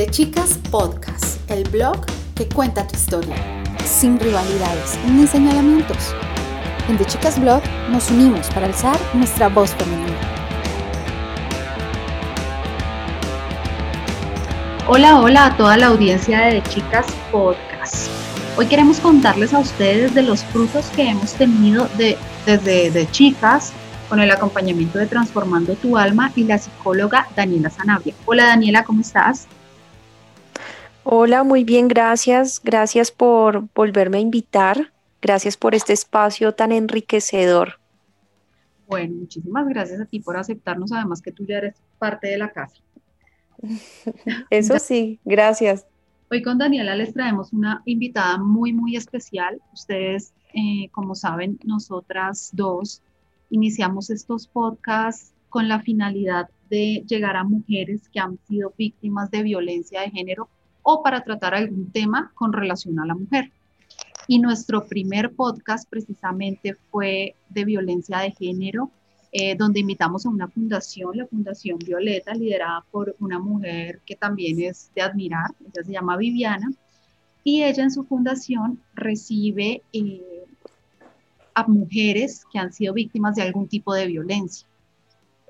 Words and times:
De 0.00 0.06
Chicas 0.06 0.58
Podcast, 0.70 1.38
el 1.50 1.62
blog 1.68 2.06
que 2.34 2.48
cuenta 2.48 2.86
tu 2.86 2.96
historia, 2.96 3.36
sin 3.84 4.18
rivalidades 4.18 4.98
ni 5.06 5.26
señalamientos. 5.26 6.14
En 6.88 6.96
De 6.96 7.04
Chicas 7.04 7.38
Blog 7.38 7.60
nos 7.90 8.10
unimos 8.10 8.48
para 8.48 8.64
alzar 8.64 8.98
nuestra 9.12 9.50
voz 9.50 9.74
femenina. 9.74 10.16
Hola, 14.88 15.20
hola 15.20 15.44
a 15.44 15.56
toda 15.58 15.76
la 15.76 15.88
audiencia 15.88 16.46
de, 16.46 16.54
de 16.54 16.62
Chicas 16.62 17.04
Podcast. 17.30 18.08
Hoy 18.56 18.68
queremos 18.68 19.00
contarles 19.00 19.52
a 19.52 19.58
ustedes 19.58 20.14
de 20.14 20.22
los 20.22 20.42
frutos 20.44 20.86
que 20.96 21.10
hemos 21.10 21.34
tenido 21.34 21.88
de, 21.98 22.16
desde 22.46 22.90
de 22.90 23.10
chicas 23.10 23.74
con 24.08 24.18
el 24.18 24.30
acompañamiento 24.30 24.98
de 24.98 25.08
Transformando 25.08 25.74
tu 25.74 25.98
Alma 25.98 26.32
y 26.36 26.44
la 26.44 26.56
psicóloga 26.56 27.28
Daniela 27.36 27.68
Sanabria. 27.68 28.14
Hola 28.24 28.46
Daniela, 28.46 28.82
¿cómo 28.82 29.02
estás? 29.02 29.46
Hola, 31.04 31.44
muy 31.44 31.64
bien, 31.64 31.88
gracias. 31.88 32.60
Gracias 32.62 33.10
por 33.10 33.68
volverme 33.74 34.18
a 34.18 34.20
invitar. 34.20 34.92
Gracias 35.22 35.56
por 35.56 35.74
este 35.74 35.92
espacio 35.92 36.52
tan 36.54 36.72
enriquecedor. 36.72 37.80
Bueno, 38.86 39.14
muchísimas 39.20 39.68
gracias 39.68 40.00
a 40.00 40.04
ti 40.04 40.20
por 40.20 40.36
aceptarnos, 40.36 40.92
además 40.92 41.22
que 41.22 41.32
tú 41.32 41.46
ya 41.46 41.58
eres 41.58 41.74
parte 41.98 42.28
de 42.28 42.38
la 42.38 42.50
casa. 42.50 42.76
Eso 44.50 44.78
sí, 44.78 45.20
gracias. 45.24 45.86
Hoy 46.30 46.42
con 46.42 46.58
Daniela 46.58 46.94
les 46.94 47.12
traemos 47.12 47.52
una 47.52 47.82
invitada 47.86 48.38
muy, 48.38 48.72
muy 48.72 48.96
especial. 48.96 49.60
Ustedes, 49.72 50.32
eh, 50.54 50.88
como 50.92 51.14
saben, 51.14 51.58
nosotras 51.64 52.50
dos 52.52 53.02
iniciamos 53.50 54.10
estos 54.10 54.46
podcasts 54.46 55.32
con 55.48 55.68
la 55.68 55.80
finalidad 55.80 56.48
de 56.68 57.04
llegar 57.06 57.36
a 57.36 57.44
mujeres 57.44 58.08
que 58.08 58.20
han 58.20 58.38
sido 58.46 58.72
víctimas 58.78 59.30
de 59.30 59.42
violencia 59.42 60.02
de 60.02 60.10
género 60.10 60.48
o 60.90 61.02
para 61.02 61.22
tratar 61.22 61.54
algún 61.54 61.90
tema 61.92 62.32
con 62.34 62.52
relación 62.52 62.98
a 62.98 63.06
la 63.06 63.14
mujer. 63.14 63.52
Y 64.26 64.38
nuestro 64.38 64.86
primer 64.86 65.32
podcast 65.32 65.88
precisamente 65.88 66.76
fue 66.90 67.34
de 67.48 67.64
violencia 67.64 68.18
de 68.18 68.32
género, 68.32 68.90
eh, 69.32 69.54
donde 69.56 69.80
invitamos 69.80 70.26
a 70.26 70.28
una 70.28 70.48
fundación, 70.48 71.16
la 71.16 71.26
Fundación 71.26 71.78
Violeta, 71.78 72.34
liderada 72.34 72.84
por 72.90 73.14
una 73.20 73.38
mujer 73.38 74.00
que 74.04 74.16
también 74.16 74.60
es 74.60 74.90
de 74.94 75.02
admirar, 75.02 75.50
ella 75.60 75.84
se 75.84 75.92
llama 75.92 76.16
Viviana, 76.16 76.68
y 77.44 77.62
ella 77.62 77.84
en 77.84 77.92
su 77.92 78.04
fundación 78.04 78.80
recibe 78.94 79.82
eh, 79.92 80.44
a 81.54 81.66
mujeres 81.68 82.44
que 82.52 82.58
han 82.58 82.72
sido 82.72 82.92
víctimas 82.92 83.36
de 83.36 83.42
algún 83.42 83.68
tipo 83.68 83.94
de 83.94 84.06
violencia. 84.06 84.66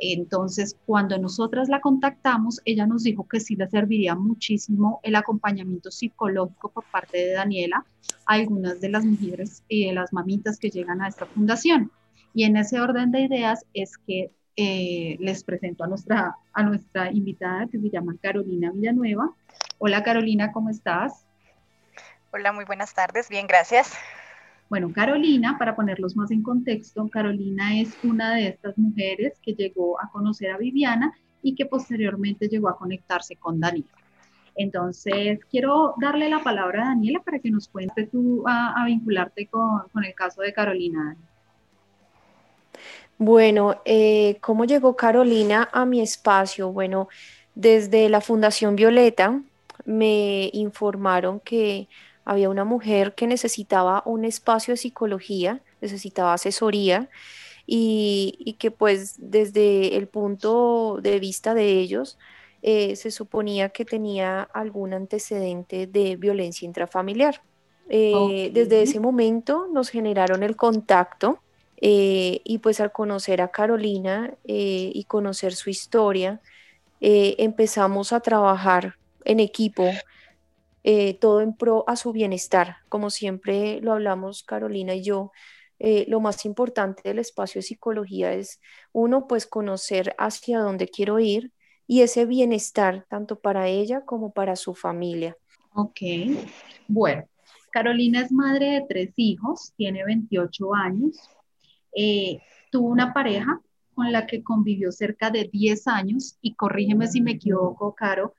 Entonces, 0.00 0.76
cuando 0.86 1.18
nosotras 1.18 1.68
la 1.68 1.80
contactamos, 1.80 2.60
ella 2.64 2.86
nos 2.86 3.02
dijo 3.02 3.28
que 3.28 3.38
sí 3.38 3.54
le 3.54 3.68
serviría 3.68 4.14
muchísimo 4.14 4.98
el 5.02 5.14
acompañamiento 5.14 5.90
psicológico 5.90 6.70
por 6.70 6.84
parte 6.84 7.18
de 7.18 7.32
Daniela 7.32 7.84
a 8.26 8.34
algunas 8.34 8.80
de 8.80 8.88
las 8.88 9.04
mujeres 9.04 9.62
y 9.68 9.86
de 9.86 9.92
las 9.92 10.12
mamitas 10.12 10.58
que 10.58 10.70
llegan 10.70 11.02
a 11.02 11.08
esta 11.08 11.26
fundación. 11.26 11.92
Y 12.32 12.44
en 12.44 12.56
ese 12.56 12.80
orden 12.80 13.10
de 13.10 13.20
ideas 13.22 13.66
es 13.74 13.98
que 13.98 14.30
eh, 14.56 15.16
les 15.20 15.44
presento 15.44 15.84
a 15.84 15.86
nuestra, 15.86 16.34
a 16.52 16.62
nuestra 16.62 17.12
invitada 17.12 17.66
que 17.66 17.78
se 17.78 17.90
llama 17.90 18.16
Carolina 18.22 18.72
Villanueva. 18.72 19.34
Hola 19.78 20.02
Carolina, 20.02 20.50
¿cómo 20.52 20.70
estás? 20.70 21.26
Hola, 22.32 22.52
muy 22.52 22.64
buenas 22.64 22.94
tardes. 22.94 23.28
Bien, 23.28 23.46
gracias. 23.46 23.92
Bueno, 24.70 24.92
Carolina, 24.92 25.56
para 25.58 25.74
ponerlos 25.74 26.14
más 26.14 26.30
en 26.30 26.44
contexto, 26.44 27.08
Carolina 27.08 27.80
es 27.80 27.92
una 28.04 28.36
de 28.36 28.46
estas 28.46 28.78
mujeres 28.78 29.32
que 29.42 29.54
llegó 29.54 30.00
a 30.00 30.08
conocer 30.12 30.52
a 30.52 30.58
Viviana 30.58 31.12
y 31.42 31.56
que 31.56 31.66
posteriormente 31.66 32.46
llegó 32.46 32.68
a 32.68 32.78
conectarse 32.78 33.34
con 33.34 33.58
Daniela. 33.58 33.88
Entonces, 34.54 35.40
quiero 35.50 35.94
darle 36.00 36.28
la 36.28 36.44
palabra 36.44 36.84
a 36.84 36.88
Daniela 36.90 37.18
para 37.18 37.40
que 37.40 37.50
nos 37.50 37.66
cuente 37.66 38.06
tú 38.06 38.44
a, 38.46 38.84
vincularte 38.86 39.48
con, 39.48 40.04
el 40.04 40.14
caso 40.14 40.42
de 40.42 40.52
Carolina. 40.52 41.16
Bueno, 43.18 43.80
eh, 43.84 44.38
¿cómo 44.40 44.66
llegó 44.66 44.94
Carolina 44.94 45.68
a 45.72 45.84
mi 45.84 46.00
espacio? 46.00 46.70
Bueno, 46.70 47.08
desde 47.56 48.08
la 48.08 48.20
Fundación 48.20 48.76
Violeta 48.76 49.42
me 49.84 50.48
informaron 50.52 51.40
que 51.40 51.88
había 52.24 52.48
una 52.48 52.64
mujer 52.64 53.14
que 53.14 53.26
necesitaba 53.26 54.02
un 54.06 54.24
espacio 54.24 54.72
de 54.72 54.78
psicología, 54.78 55.60
necesitaba 55.80 56.34
asesoría 56.34 57.08
y, 57.66 58.56
que 58.58 58.70
pues 58.70 59.14
desde 59.18 59.96
el 59.96 60.08
punto 60.08 60.98
de 61.00 61.20
vista 61.20 61.54
de 61.54 61.78
ellos 61.78 62.18
eh, 62.62 62.96
se 62.96 63.10
suponía 63.10 63.70
que 63.70 63.84
tenía 63.84 64.42
algún 64.42 64.92
antecedente 64.92 65.86
de 65.86 66.16
violencia 66.16 66.66
intrafamiliar. 66.66 67.42
Eh, 67.88 68.50
desde 68.52 68.82
ese 68.82 69.00
momento 69.00 69.66
nos 69.72 69.88
generaron 69.88 70.42
el 70.42 70.54
contacto 70.54 71.40
eh, 71.80 72.40
y 72.44 72.58
pues 72.58 72.80
al 72.80 72.92
conocer 72.92 73.40
a 73.40 73.48
Carolina 73.48 74.34
y 74.44 75.04
conocer 75.04 75.54
su 75.54 75.70
historia, 75.70 76.40
empezamos 77.00 78.12
a 78.12 78.20
trabajar 78.20 78.96
en 79.24 79.40
equipo 79.40 79.84
eh, 80.82 81.14
todo 81.14 81.40
en 81.40 81.56
pro 81.56 81.84
a 81.86 81.96
su 81.96 82.12
bienestar. 82.12 82.76
Como 82.88 83.10
siempre 83.10 83.80
lo 83.80 83.92
hablamos 83.92 84.42
Carolina 84.42 84.94
y 84.94 85.02
yo, 85.02 85.32
eh, 85.78 86.04
lo 86.08 86.20
más 86.20 86.44
importante 86.44 87.02
del 87.04 87.18
espacio 87.18 87.58
de 87.58 87.62
psicología 87.62 88.32
es 88.32 88.60
uno, 88.92 89.26
pues 89.26 89.46
conocer 89.46 90.14
hacia 90.18 90.60
dónde 90.60 90.88
quiero 90.88 91.18
ir 91.18 91.52
y 91.86 92.02
ese 92.02 92.26
bienestar 92.26 93.06
tanto 93.08 93.40
para 93.40 93.68
ella 93.68 94.02
como 94.04 94.32
para 94.32 94.56
su 94.56 94.74
familia. 94.74 95.36
Ok, 95.74 96.00
bueno, 96.86 97.24
Carolina 97.70 98.20
es 98.20 98.30
madre 98.30 98.72
de 98.72 98.84
tres 98.88 99.12
hijos, 99.16 99.72
tiene 99.76 100.04
28 100.04 100.74
años, 100.74 101.16
eh, 101.96 102.40
tuvo 102.70 102.88
una 102.88 103.12
pareja 103.14 103.60
con 103.94 104.12
la 104.12 104.26
que 104.26 104.42
convivió 104.42 104.92
cerca 104.92 105.30
de 105.30 105.48
10 105.50 105.88
años 105.88 106.36
y 106.40 106.54
corrígeme 106.54 107.06
si 107.06 107.20
me 107.20 107.32
equivoco, 107.32 107.94
Caro, 107.94 108.34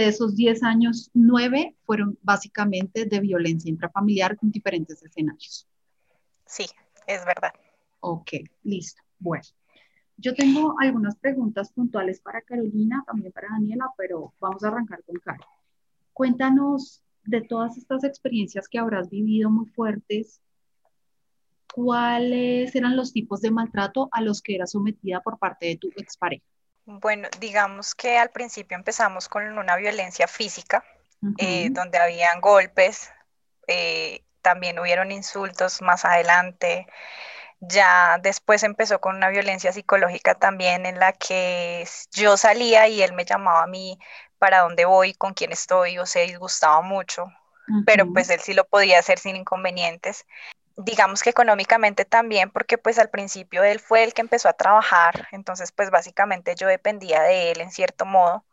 de 0.00 0.08
esos 0.08 0.36
10 0.36 0.62
años, 0.62 1.10
9 1.14 1.74
fueron 1.84 2.18
básicamente 2.22 3.06
de 3.06 3.20
violencia 3.20 3.70
intrafamiliar 3.70 4.36
con 4.36 4.50
diferentes 4.50 5.02
escenarios. 5.02 5.66
Sí, 6.44 6.66
es 7.06 7.24
verdad. 7.24 7.52
Ok, 8.00 8.32
listo. 8.62 9.02
Bueno, 9.18 9.44
yo 10.18 10.34
tengo 10.34 10.74
algunas 10.80 11.16
preguntas 11.16 11.72
puntuales 11.72 12.20
para 12.20 12.42
Carolina, 12.42 13.02
también 13.06 13.32
para 13.32 13.48
Daniela, 13.50 13.86
pero 13.96 14.34
vamos 14.38 14.62
a 14.62 14.68
arrancar 14.68 15.02
con 15.04 15.16
Caro. 15.16 15.46
Cuéntanos 16.12 17.02
de 17.24 17.40
todas 17.40 17.78
estas 17.78 18.04
experiencias 18.04 18.68
que 18.68 18.78
habrás 18.78 19.08
vivido 19.08 19.48
muy 19.48 19.66
fuertes, 19.66 20.42
¿cuáles 21.74 22.74
eran 22.76 22.96
los 22.96 23.14
tipos 23.14 23.40
de 23.40 23.50
maltrato 23.50 24.10
a 24.12 24.20
los 24.20 24.42
que 24.42 24.56
eras 24.56 24.72
sometida 24.72 25.22
por 25.22 25.38
parte 25.38 25.66
de 25.66 25.76
tu 25.78 25.88
expareja? 25.96 26.44
Bueno, 26.86 27.28
digamos 27.40 27.96
que 27.96 28.16
al 28.16 28.30
principio 28.30 28.76
empezamos 28.76 29.28
con 29.28 29.58
una 29.58 29.74
violencia 29.76 30.28
física, 30.28 30.84
eh, 31.38 31.68
donde 31.72 31.98
habían 31.98 32.40
golpes, 32.40 33.10
eh, 33.66 34.22
también 34.40 34.78
hubieron 34.78 35.10
insultos 35.10 35.82
más 35.82 36.04
adelante. 36.04 36.86
Ya 37.58 38.18
después 38.22 38.62
empezó 38.62 39.00
con 39.00 39.16
una 39.16 39.30
violencia 39.30 39.72
psicológica 39.72 40.36
también 40.36 40.86
en 40.86 41.00
la 41.00 41.12
que 41.12 41.84
yo 42.12 42.36
salía 42.36 42.86
y 42.86 43.02
él 43.02 43.14
me 43.14 43.24
llamaba 43.24 43.64
a 43.64 43.66
mí 43.66 43.98
para 44.38 44.60
dónde 44.60 44.84
voy, 44.84 45.12
con 45.14 45.34
quién 45.34 45.50
estoy, 45.50 45.98
o 45.98 46.06
se 46.06 46.20
disgustaba 46.20 46.82
mucho, 46.82 47.26
pero 47.84 48.12
pues 48.12 48.30
él 48.30 48.38
sí 48.38 48.54
lo 48.54 48.64
podía 48.64 49.00
hacer 49.00 49.18
sin 49.18 49.34
inconvenientes 49.34 50.24
digamos 50.76 51.22
que 51.22 51.30
económicamente 51.30 52.04
también, 52.04 52.50
porque 52.50 52.78
pues 52.78 52.98
al 52.98 53.08
principio 53.08 53.64
él 53.64 53.80
fue 53.80 54.04
el 54.04 54.12
que 54.12 54.20
empezó 54.20 54.48
a 54.48 54.52
trabajar, 54.52 55.28
entonces 55.32 55.72
pues 55.72 55.90
básicamente 55.90 56.54
yo 56.54 56.68
dependía 56.68 57.22
de 57.22 57.50
él 57.50 57.60
en 57.60 57.70
cierto 57.70 58.04
modo. 58.04 58.44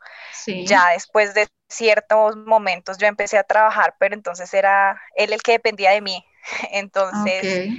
Ya 0.66 0.90
después 0.90 1.34
de 1.34 1.48
ciertos 1.68 2.36
momentos 2.38 2.98
yo 2.98 3.08
empecé 3.08 3.38
a 3.38 3.44
trabajar, 3.44 3.96
pero 4.00 4.16
entonces 4.16 4.54
era 4.54 5.02
él 5.16 5.34
el 5.34 5.42
que 5.42 5.54
dependía 5.54 5.92
de 5.92 6.02
mí. 6.02 6.26
Entonces, 6.72 7.70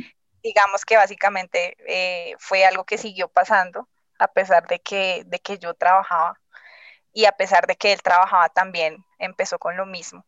digamos 0.42 0.84
que 0.84 0.96
básicamente 0.96 1.76
eh, 1.86 2.34
fue 2.38 2.64
algo 2.64 2.84
que 2.84 2.98
siguió 2.98 3.28
pasando 3.28 3.88
a 4.18 4.28
pesar 4.28 4.66
de 4.66 4.80
que, 4.80 5.22
de 5.26 5.38
que 5.38 5.58
yo 5.58 5.74
trabajaba 5.74 6.40
y 7.12 7.26
a 7.26 7.32
pesar 7.32 7.66
de 7.66 7.76
que 7.76 7.92
él 7.92 8.02
trabajaba 8.02 8.48
también, 8.48 9.04
empezó 9.18 9.58
con 9.58 9.76
lo 9.76 9.86
mismo. 9.86 10.26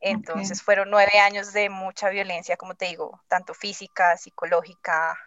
Entonces 0.00 0.62
fueron 0.62 0.90
nueve 0.90 1.18
años 1.18 1.52
de 1.52 1.70
mucha 1.70 2.08
violencia, 2.08 2.56
como 2.56 2.74
te 2.74 2.86
digo, 2.86 3.20
tanto 3.28 3.54
física, 3.54 4.16
psicológica, 4.16 5.18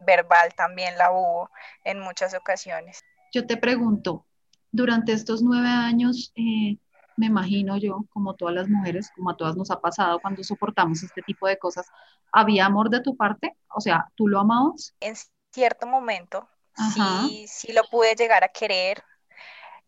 verbal 0.00 0.54
también 0.54 0.98
la 0.98 1.12
hubo 1.12 1.50
en 1.84 2.00
muchas 2.00 2.34
ocasiones. 2.34 3.02
Yo 3.32 3.46
te 3.46 3.56
pregunto, 3.56 4.26
durante 4.70 5.12
estos 5.12 5.42
nueve 5.42 5.68
años, 5.68 6.32
eh, 6.34 6.76
me 7.16 7.26
imagino 7.26 7.76
yo, 7.76 8.04
como 8.10 8.34
todas 8.34 8.54
las 8.54 8.68
mujeres, 8.68 9.10
como 9.14 9.30
a 9.30 9.36
todas 9.36 9.56
nos 9.56 9.70
ha 9.70 9.80
pasado 9.80 10.20
cuando 10.20 10.42
soportamos 10.44 11.02
este 11.02 11.22
tipo 11.22 11.46
de 11.46 11.58
cosas, 11.58 11.86
¿había 12.32 12.66
amor 12.66 12.90
de 12.90 13.00
tu 13.00 13.16
parte? 13.16 13.56
O 13.74 13.80
sea, 13.80 14.06
¿tú 14.14 14.28
lo 14.28 14.40
amabas? 14.40 14.94
En 15.00 15.14
cierto 15.52 15.86
momento, 15.86 16.48
sí, 16.94 17.46
sí 17.48 17.72
lo 17.72 17.82
pude 17.84 18.14
llegar 18.14 18.44
a 18.44 18.48
querer, 18.48 19.02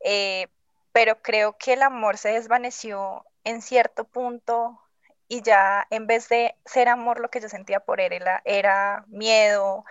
eh, 0.05 0.49
pero 0.93 1.23
creo 1.23 1.57
que 1.57 1.75
el 1.75 1.83
amor 1.83 2.19
se 2.19 2.31
desvaneció 2.31 3.25
en 3.45 3.63
cierto 3.63 4.05
punto 4.05 4.81
y 5.29 5.43
ya 5.43 5.87
en 5.91 6.07
vez 6.09 6.29
de 6.29 6.57
ser 6.65 6.89
amor 6.89 7.21
lo 7.21 7.31
que 7.31 7.41
yo 7.41 7.49
sentía 7.49 7.81
por 7.81 8.01
él 8.01 8.13
era, 8.13 8.43
era 8.45 9.05
miedo, 9.07 9.85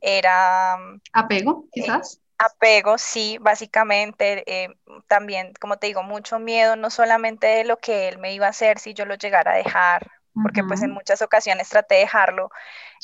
era... 0.00 0.78
Mm, 0.78 1.00
apego, 1.12 1.64
eh, 1.66 1.82
quizás. 1.82 2.20
apego, 2.38 2.96
sí, 2.96 3.36
básicamente. 3.38 4.42
Eh, 4.46 4.74
también, 5.06 5.52
como 5.60 5.76
te 5.76 5.88
digo, 5.88 6.02
mucho 6.02 6.38
miedo, 6.38 6.76
no 6.76 6.88
solamente 6.88 7.46
de 7.46 7.64
lo 7.64 7.76
que 7.76 8.08
él 8.08 8.18
me 8.18 8.32
iba 8.32 8.46
a 8.46 8.50
hacer 8.50 8.78
si 8.78 8.94
yo 8.94 9.04
lo 9.04 9.16
llegara 9.16 9.52
a 9.52 9.56
dejar, 9.56 10.10
porque 10.42 10.64
pues 10.64 10.82
en 10.82 10.92
muchas 10.92 11.20
ocasiones 11.20 11.68
traté 11.68 11.96
de 11.96 12.00
dejarlo, 12.02 12.50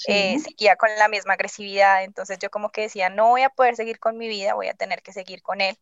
eh, 0.06 0.38
seguía 0.38 0.76
con 0.76 0.88
la 0.98 1.08
misma 1.08 1.34
agresividad, 1.34 2.04
entonces 2.04 2.38
yo 2.38 2.50
como 2.50 2.70
que 2.70 2.82
decía, 2.82 3.10
no 3.10 3.28
voy 3.28 3.42
a 3.42 3.50
poder 3.50 3.76
seguir 3.76 3.98
con 3.98 4.16
mi 4.16 4.28
vida, 4.28 4.54
voy 4.54 4.68
a 4.68 4.74
tener 4.74 5.02
que 5.02 5.12
seguir 5.12 5.42
con 5.42 5.60
él. 5.60 5.78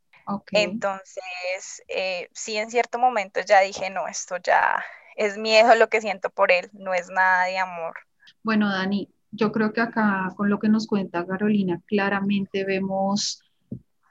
Entonces, 0.53 1.83
sí, 2.33 2.57
en 2.57 2.71
cierto 2.71 2.99
momento 2.99 3.41
ya 3.47 3.61
dije, 3.61 3.91
no, 3.91 4.07
esto 4.09 4.37
ya 4.43 4.83
es 5.17 5.37
miedo 5.37 5.75
lo 5.75 5.89
que 5.89 6.01
siento 6.01 6.31
por 6.31 6.51
él, 6.51 6.71
no 6.73 6.95
es 6.95 7.09
nada 7.11 7.45
de 7.45 7.59
amor. 7.59 7.95
Bueno, 8.43 8.71
Dani, 8.71 9.09
yo 9.33 9.53
creo 9.53 9.73
que 9.73 9.81
acá 9.81 10.33
con 10.37 10.49
lo 10.49 10.59
que 10.59 10.69
nos 10.69 10.87
cuenta 10.87 11.27
Carolina, 11.27 11.81
claramente 11.87 12.65
vemos 12.65 13.43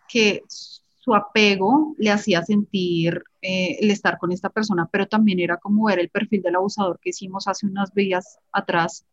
que 0.08 0.44
su 0.48 1.16
apego 1.16 1.96
le 1.98 2.12
hacía 2.12 2.44
sentir 2.44 3.24
eh, 3.42 3.78
el 3.80 3.90
estar 3.92 4.18
con 4.18 4.32
esta 4.32 4.50
persona, 4.50 4.88
pero 4.92 5.08
también 5.08 5.40
era 5.40 5.58
como 5.58 5.86
ver 5.86 6.00
el 6.00 6.10
perfil 6.10 6.42
del 6.42 6.56
abusador 6.56 7.00
que 7.00 7.10
hicimos 7.10 7.48
hace 7.48 7.66
unas 7.66 7.94
días 7.94 8.38
atrás 8.52 9.06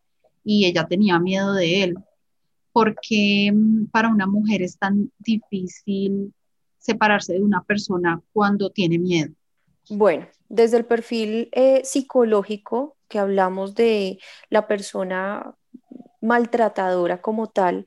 y 0.44 0.66
ella 0.66 0.86
tenía 0.86 1.18
miedo 1.18 1.54
de 1.54 1.82
él. 1.84 1.96
porque 2.72 3.50
mm, 3.54 3.86
para 3.86 4.08
una 4.10 4.26
mujer 4.26 4.62
es 4.62 4.78
tan 4.78 5.10
difícil 5.18 6.34
separarse 6.86 7.34
de 7.34 7.42
una 7.42 7.62
persona 7.62 8.22
cuando 8.32 8.70
tiene 8.70 8.98
miedo? 8.98 9.34
Bueno, 9.90 10.26
desde 10.48 10.78
el 10.78 10.84
perfil 10.84 11.48
eh, 11.52 11.82
psicológico 11.84 12.96
que 13.08 13.18
hablamos 13.18 13.74
de 13.74 14.18
la 14.48 14.66
persona 14.66 15.54
maltratadora 16.20 17.20
como 17.20 17.48
tal, 17.48 17.86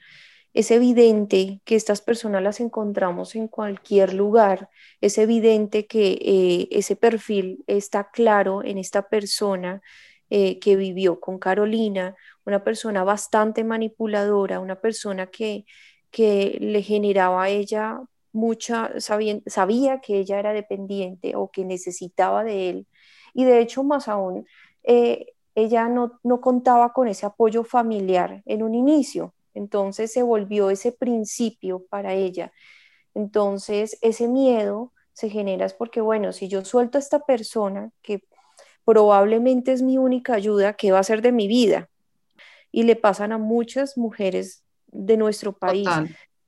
es 0.53 0.71
evidente 0.71 1.61
que 1.63 1.75
estas 1.75 2.01
personas 2.01 2.41
las 2.41 2.59
encontramos 2.59 3.35
en 3.35 3.47
cualquier 3.47 4.13
lugar, 4.13 4.69
es 4.99 5.17
evidente 5.17 5.85
que 5.87 6.17
eh, 6.21 6.67
ese 6.71 6.95
perfil 6.95 7.63
está 7.67 8.09
claro 8.11 8.63
en 8.63 8.77
esta 8.77 9.07
persona 9.09 9.81
eh, 10.29 10.59
que 10.59 10.75
vivió 10.75 11.19
con 11.19 11.37
Carolina, 11.39 12.15
una 12.45 12.63
persona 12.63 13.03
bastante 13.03 13.63
manipuladora, 13.63 14.59
una 14.59 14.79
persona 14.79 15.27
que, 15.27 15.65
que 16.11 16.57
le 16.61 16.81
generaba 16.81 17.43
a 17.43 17.49
ella 17.49 17.99
mucha, 18.31 18.91
sabía, 18.99 20.01
que 20.01 20.19
ella 20.19 20.39
era 20.39 20.53
dependiente 20.53 21.35
o 21.35 21.49
que 21.51 21.65
necesitaba 21.65 22.43
de 22.43 22.69
él. 22.69 22.87
Y 23.33 23.45
de 23.45 23.59
hecho, 23.59 23.83
más 23.83 24.07
aún, 24.07 24.45
eh, 24.83 25.33
ella 25.55 25.87
no, 25.89 26.19
no 26.23 26.41
contaba 26.41 26.93
con 26.93 27.07
ese 27.07 27.25
apoyo 27.25 27.63
familiar 27.63 28.41
en 28.45 28.63
un 28.63 28.75
inicio. 28.75 29.33
Entonces 29.53 30.11
se 30.11 30.23
volvió 30.23 30.69
ese 30.69 30.91
principio 30.91 31.83
para 31.89 32.13
ella. 32.13 32.51
Entonces 33.13 33.97
ese 34.01 34.27
miedo 34.27 34.93
se 35.13 35.29
genera 35.29 35.65
es 35.65 35.73
porque, 35.73 35.99
bueno, 35.99 36.31
si 36.31 36.47
yo 36.47 36.63
suelto 36.63 36.97
a 36.97 37.01
esta 37.01 37.19
persona 37.19 37.91
que 38.01 38.23
probablemente 38.85 39.73
es 39.73 39.81
mi 39.81 39.97
única 39.97 40.33
ayuda, 40.33 40.73
¿qué 40.73 40.91
va 40.91 40.99
a 40.99 41.03
ser 41.03 41.21
de 41.21 41.31
mi 41.31 41.47
vida? 41.47 41.89
Y 42.71 42.83
le 42.83 42.95
pasan 42.95 43.33
a 43.33 43.37
muchas 43.37 43.97
mujeres 43.97 44.63
de 44.87 45.17
nuestro 45.17 45.53
país. 45.53 45.89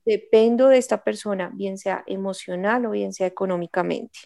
Dependo 0.04 0.68
de 0.68 0.78
esta 0.78 1.04
persona, 1.04 1.50
bien 1.54 1.78
sea 1.78 2.02
emocional 2.06 2.86
o 2.86 2.90
bien 2.90 3.12
sea 3.12 3.26
económicamente. 3.26 4.18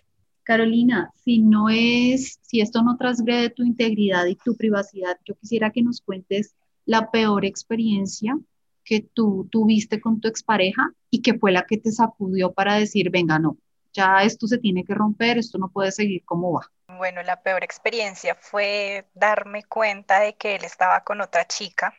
Carolina, 0.42 1.10
si 1.24 1.40
no 1.40 1.68
es, 1.68 2.38
si 2.42 2.60
esto 2.60 2.82
no 2.82 2.96
transgrede 2.96 3.50
tu 3.50 3.64
integridad 3.64 4.26
y 4.26 4.36
tu 4.36 4.56
privacidad, 4.56 5.18
yo 5.24 5.34
quisiera 5.34 5.70
que 5.70 5.82
nos 5.82 6.00
cuentes 6.00 6.54
la 6.84 7.10
peor 7.10 7.44
experiencia 7.44 8.38
que 8.84 9.00
tú 9.00 9.48
tuviste 9.50 10.00
con 10.00 10.20
tu 10.20 10.28
expareja 10.28 10.92
y 11.10 11.20
que 11.20 11.34
fue 11.34 11.50
la 11.50 11.66
que 11.66 11.76
te 11.76 11.90
sacudió 11.90 12.52
para 12.52 12.76
decir, 12.76 13.10
venga, 13.10 13.38
no, 13.38 13.58
ya 13.92 14.22
esto 14.22 14.46
se 14.46 14.58
tiene 14.58 14.84
que 14.84 14.94
romper, 14.94 15.38
esto 15.38 15.58
no 15.58 15.68
puede 15.68 15.90
seguir 15.90 16.24
como 16.24 16.52
va. 16.52 16.70
Bueno, 16.96 17.22
la 17.24 17.42
peor 17.42 17.64
experiencia 17.64 18.36
fue 18.36 19.06
darme 19.14 19.64
cuenta 19.64 20.20
de 20.20 20.34
que 20.34 20.54
él 20.54 20.64
estaba 20.64 21.02
con 21.02 21.20
otra 21.20 21.46
chica. 21.46 21.92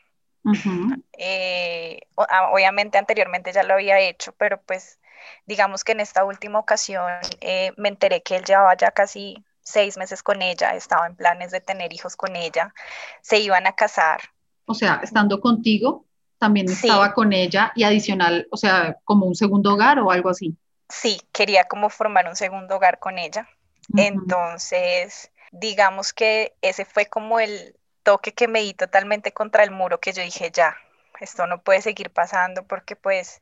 Eh, 1.17 1.99
ah, 2.17 2.49
obviamente 2.51 2.97
anteriormente 2.97 3.51
ya 3.51 3.63
lo 3.63 3.73
había 3.73 3.99
hecho, 3.99 4.33
pero 4.37 4.61
pues 4.61 4.99
digamos 5.45 5.83
que 5.83 5.93
en 5.93 5.99
esta 5.99 6.23
última 6.23 6.59
ocasión 6.59 7.11
eh, 7.41 7.71
me 7.77 7.89
enteré 7.89 8.21
que 8.21 8.35
él 8.35 8.43
llevaba 8.45 8.75
ya 8.75 8.91
casi 8.91 9.43
seis 9.61 9.97
meses 9.97 10.23
con 10.23 10.41
ella, 10.41 10.75
estaba 10.75 11.07
en 11.07 11.15
planes 11.15 11.51
de 11.51 11.59
tener 11.59 11.91
hijos 11.91 12.15
con 12.15 12.35
ella, 12.35 12.73
se 13.21 13.39
iban 13.39 13.67
a 13.67 13.73
casar. 13.73 14.21
O 14.65 14.73
sea, 14.73 15.01
estando 15.03 15.41
contigo, 15.41 16.05
también 16.37 16.69
estaba 16.69 17.13
con 17.13 17.33
ella 17.33 17.71
y 17.75 17.83
adicional, 17.83 18.47
o 18.51 18.57
sea, 18.57 18.97
como 19.03 19.25
un 19.25 19.35
segundo 19.35 19.73
hogar 19.73 19.99
o 19.99 20.11
algo 20.11 20.29
así. 20.29 20.55
Sí, 20.89 21.19
quería 21.33 21.65
como 21.65 21.89
formar 21.89 22.27
un 22.27 22.35
segundo 22.35 22.77
hogar 22.77 22.99
con 22.99 23.17
ella. 23.17 23.49
Entonces, 23.95 25.31
digamos 25.51 26.13
que 26.13 26.53
ese 26.61 26.85
fue 26.85 27.05
como 27.05 27.39
el 27.39 27.76
toque 28.07 28.33
que 28.33 28.47
me 28.47 28.61
di 28.61 28.73
totalmente 28.73 29.33
contra 29.33 29.63
el 29.65 29.71
muro, 29.71 29.99
que 29.99 30.13
yo 30.13 30.23
dije, 30.23 30.49
ya, 30.49 30.77
esto 31.19 31.45
no 31.45 31.61
puede 31.61 31.81
seguir 31.81 32.09
pasando 32.09 32.63
porque 32.63 32.95
pues 32.95 33.41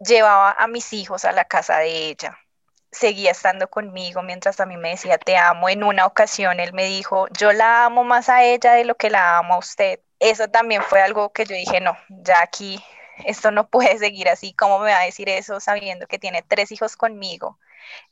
llevaba 0.00 0.50
a 0.58 0.66
mis 0.66 0.92
hijos 0.92 1.24
a 1.24 1.30
la 1.30 1.44
casa 1.44 1.78
de 1.78 2.08
ella, 2.08 2.36
seguía 2.90 3.30
estando 3.30 3.70
conmigo 3.70 4.22
mientras 4.22 4.58
a 4.60 4.66
mí 4.66 4.76
me 4.76 4.90
decía 4.90 5.18
te 5.18 5.36
amo. 5.36 5.68
En 5.68 5.84
una 5.84 6.06
ocasión 6.06 6.58
él 6.58 6.72
me 6.72 6.86
dijo, 6.86 7.28
yo 7.38 7.52
la 7.52 7.84
amo 7.84 8.02
más 8.02 8.28
a 8.28 8.42
ella 8.44 8.72
de 8.72 8.84
lo 8.84 8.96
que 8.96 9.08
la 9.10 9.38
amo 9.38 9.54
a 9.54 9.58
usted. 9.58 10.00
Eso 10.18 10.48
también 10.48 10.82
fue 10.82 11.00
algo 11.00 11.32
que 11.32 11.44
yo 11.46 11.54
dije, 11.54 11.80
no, 11.80 11.96
ya 12.08 12.42
aquí 12.42 12.84
esto 13.24 13.52
no 13.52 13.68
puede 13.68 13.98
seguir 13.98 14.28
así. 14.28 14.52
¿Cómo 14.54 14.80
me 14.80 14.90
va 14.90 15.00
a 15.00 15.04
decir 15.04 15.28
eso 15.28 15.60
sabiendo 15.60 16.08
que 16.08 16.18
tiene 16.18 16.42
tres 16.42 16.72
hijos 16.72 16.96
conmigo? 16.96 17.60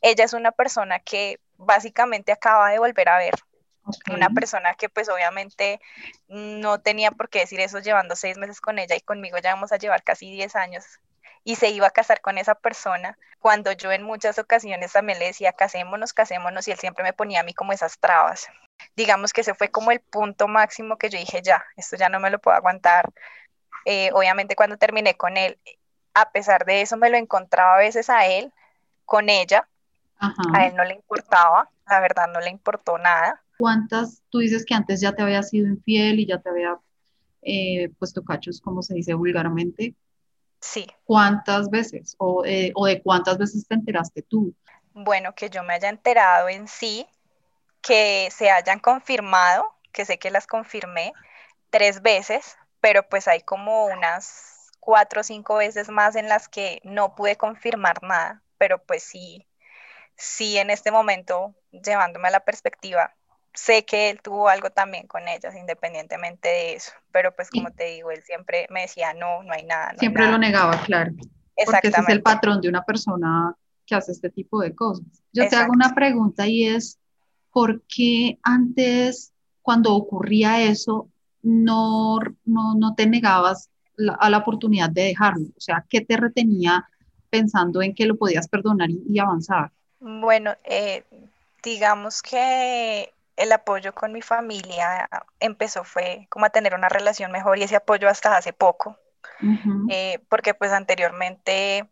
Ella 0.02 0.24
es 0.24 0.34
una 0.34 0.52
persona 0.52 1.00
que 1.00 1.40
básicamente 1.56 2.32
acaba 2.32 2.70
de 2.70 2.78
volver 2.78 3.08
a 3.08 3.18
ver. 3.18 3.34
Una 4.12 4.30
persona 4.30 4.74
que 4.74 4.88
pues 4.88 5.08
obviamente 5.08 5.80
no 6.28 6.80
tenía 6.80 7.10
por 7.10 7.28
qué 7.28 7.40
decir 7.40 7.60
eso 7.60 7.80
llevando 7.80 8.14
seis 8.14 8.36
meses 8.38 8.60
con 8.60 8.78
ella 8.78 8.94
y 8.94 9.00
conmigo 9.00 9.38
ya 9.38 9.54
vamos 9.54 9.72
a 9.72 9.78
llevar 9.78 10.02
casi 10.02 10.30
diez 10.30 10.54
años 10.54 10.84
y 11.44 11.56
se 11.56 11.70
iba 11.70 11.86
a 11.86 11.90
casar 11.90 12.20
con 12.20 12.38
esa 12.38 12.54
persona, 12.54 13.16
cuando 13.38 13.72
yo 13.72 13.92
en 13.92 14.02
muchas 14.02 14.38
ocasiones 14.38 14.92
también 14.92 15.18
le 15.18 15.26
decía, 15.26 15.52
casémonos, 15.52 16.12
casémonos, 16.12 16.68
y 16.68 16.72
él 16.72 16.78
siempre 16.78 17.02
me 17.02 17.12
ponía 17.12 17.40
a 17.40 17.42
mí 17.42 17.54
como 17.54 17.72
esas 17.72 17.98
trabas. 17.98 18.48
Digamos 18.96 19.32
que 19.32 19.40
ese 19.40 19.54
fue 19.54 19.70
como 19.70 19.90
el 19.90 20.00
punto 20.00 20.48
máximo 20.48 20.98
que 20.98 21.08
yo 21.08 21.18
dije, 21.18 21.40
ya, 21.42 21.64
esto 21.76 21.96
ya 21.96 22.08
no 22.08 22.20
me 22.20 22.30
lo 22.30 22.38
puedo 22.38 22.56
aguantar. 22.56 23.10
Eh, 23.86 24.10
obviamente 24.12 24.56
cuando 24.56 24.76
terminé 24.76 25.16
con 25.16 25.36
él, 25.36 25.58
a 26.12 26.30
pesar 26.30 26.66
de 26.66 26.82
eso 26.82 26.96
me 26.96 27.08
lo 27.08 27.16
encontraba 27.16 27.76
a 27.76 27.78
veces 27.78 28.10
a 28.10 28.26
él, 28.26 28.52
con 29.06 29.30
ella, 29.30 29.66
a 30.18 30.66
él 30.66 30.76
no 30.76 30.84
le 30.84 30.94
importaba, 30.94 31.70
la 31.88 32.00
verdad 32.00 32.28
no 32.28 32.40
le 32.40 32.50
importó 32.50 32.98
nada. 32.98 33.42
¿Cuántas, 33.60 34.22
tú 34.30 34.38
dices 34.38 34.64
que 34.64 34.74
antes 34.74 35.00
ya 35.00 35.12
te 35.12 35.22
había 35.22 35.42
sido 35.42 35.68
infiel 35.68 36.18
y 36.18 36.26
ya 36.26 36.38
te 36.38 36.48
había 36.48 36.78
eh, 37.42 37.90
puesto 37.98 38.24
cachos, 38.24 38.60
como 38.60 38.82
se 38.82 38.94
dice 38.94 39.14
vulgarmente? 39.14 39.94
Sí. 40.60 40.86
¿Cuántas 41.04 41.70
veces 41.70 42.14
o, 42.18 42.44
eh, 42.44 42.72
o 42.74 42.86
de 42.86 43.02
cuántas 43.02 43.38
veces 43.38 43.66
te 43.66 43.74
enteraste 43.74 44.22
tú? 44.22 44.54
Bueno, 44.92 45.34
que 45.34 45.50
yo 45.50 45.62
me 45.62 45.74
haya 45.74 45.88
enterado 45.88 46.48
en 46.48 46.68
sí, 46.68 47.06
que 47.82 48.28
se 48.30 48.50
hayan 48.50 48.78
confirmado, 48.78 49.66
que 49.92 50.04
sé 50.04 50.18
que 50.18 50.30
las 50.30 50.46
confirmé 50.46 51.12
tres 51.70 52.02
veces, 52.02 52.56
pero 52.80 53.08
pues 53.08 53.28
hay 53.28 53.40
como 53.40 53.86
unas 53.86 54.70
cuatro 54.80 55.20
o 55.20 55.24
cinco 55.24 55.56
veces 55.56 55.88
más 55.88 56.16
en 56.16 56.28
las 56.28 56.48
que 56.48 56.80
no 56.84 57.14
pude 57.14 57.36
confirmar 57.36 58.02
nada, 58.02 58.42
pero 58.58 58.82
pues 58.82 59.02
sí, 59.02 59.46
sí 60.16 60.58
en 60.58 60.70
este 60.70 60.90
momento, 60.90 61.54
llevándome 61.70 62.28
a 62.28 62.32
la 62.32 62.40
perspectiva, 62.40 63.14
sé 63.54 63.84
que 63.84 64.10
él 64.10 64.20
tuvo 64.22 64.48
algo 64.48 64.70
también 64.70 65.06
con 65.06 65.26
ellas, 65.28 65.54
independientemente 65.56 66.48
de 66.48 66.74
eso, 66.74 66.92
pero 67.12 67.34
pues 67.34 67.50
como 67.50 67.70
te 67.70 67.84
digo, 67.84 68.10
él 68.10 68.22
siempre 68.22 68.66
me 68.70 68.82
decía, 68.82 69.12
no, 69.14 69.42
no 69.42 69.52
hay 69.52 69.64
nada. 69.64 69.94
siempre 69.98 70.30
lo 70.30 70.38
negaba, 70.38 70.80
claro. 70.82 71.12
Porque 71.64 71.88
ese 71.88 72.00
es 72.00 72.08
el 72.08 72.22
patrón 72.22 72.60
de 72.60 72.68
una 72.68 72.82
persona 72.84 73.54
que 73.84 73.94
hace 73.94 74.12
este 74.12 74.30
tipo 74.30 74.60
de 74.60 74.74
cosas. 74.74 75.04
Yo 75.32 75.48
te 75.48 75.56
hago 75.56 75.72
una 75.72 75.94
pregunta 75.94 76.46
y 76.46 76.64
es, 76.64 76.98
¿por 77.52 77.82
qué 77.82 78.38
antes, 78.42 79.32
cuando 79.62 79.94
ocurría 79.94 80.62
eso, 80.62 81.08
no, 81.42 82.18
no, 82.44 82.94
te 82.94 83.06
negabas 83.06 83.68
a 84.18 84.30
la 84.30 84.38
oportunidad 84.38 84.90
de 84.90 85.02
dejarlo? 85.02 85.48
O 85.56 85.60
sea, 85.60 85.84
¿qué 85.88 86.00
te 86.00 86.16
retenía 86.16 86.88
pensando 87.28 87.82
en 87.82 87.94
que 87.94 88.06
lo 88.06 88.16
podías 88.16 88.48
perdonar 88.48 88.88
y, 88.90 89.18
avanzar? 89.18 89.70
Bueno, 89.98 90.54
eh, 90.64 91.04
digamos 91.62 92.22
que 92.22 93.12
el 93.40 93.52
apoyo 93.52 93.94
con 93.94 94.12
mi 94.12 94.22
familia 94.22 95.08
empezó 95.40 95.84
fue 95.84 96.26
como 96.30 96.46
a 96.46 96.50
tener 96.50 96.74
una 96.74 96.88
relación 96.88 97.32
mejor 97.32 97.58
y 97.58 97.62
ese 97.64 97.76
apoyo 97.76 98.08
hasta 98.08 98.36
hace 98.36 98.52
poco, 98.52 98.98
eh, 99.88 100.20
porque 100.28 100.54
pues 100.54 100.72
anteriormente 100.72 101.90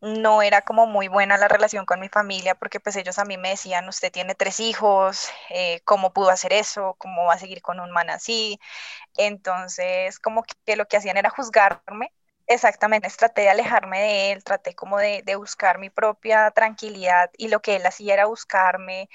no 0.00 0.42
era 0.42 0.62
como 0.62 0.86
muy 0.86 1.08
buena 1.08 1.38
la 1.38 1.48
relación 1.48 1.86
con 1.86 2.00
mi 2.00 2.08
familia 2.10 2.54
porque 2.56 2.80
pues 2.80 2.96
ellos 2.96 3.18
a 3.18 3.24
mí 3.24 3.38
me 3.38 3.50
decían, 3.50 3.88
usted 3.88 4.12
tiene 4.12 4.34
tres 4.34 4.60
hijos, 4.60 5.30
eh, 5.50 5.80
¿cómo 5.84 6.12
pudo 6.12 6.30
hacer 6.30 6.52
eso? 6.52 6.94
¿Cómo 6.98 7.26
va 7.26 7.34
a 7.34 7.38
seguir 7.38 7.62
con 7.62 7.80
un 7.80 7.90
man 7.90 8.10
así? 8.10 8.60
Entonces 9.16 10.18
como 10.20 10.44
que 10.66 10.76
lo 10.76 10.86
que 10.86 10.98
hacían 10.98 11.16
era 11.18 11.30
juzgarme. 11.30 12.12
Exactamente, 12.46 13.08
traté 13.16 13.42
de 13.42 13.48
alejarme 13.50 14.00
de 14.00 14.32
él, 14.32 14.44
traté 14.44 14.74
como 14.74 14.98
de, 14.98 15.22
buscar 15.36 15.78
mi 15.78 15.88
propia 15.88 16.50
tranquilidad 16.50 17.30
y 17.38 17.48
lo 17.48 17.60
que 17.62 17.76
él 17.76 17.86
hacía 17.86 18.12
era 18.14 18.26
buscarme, 18.26 19.08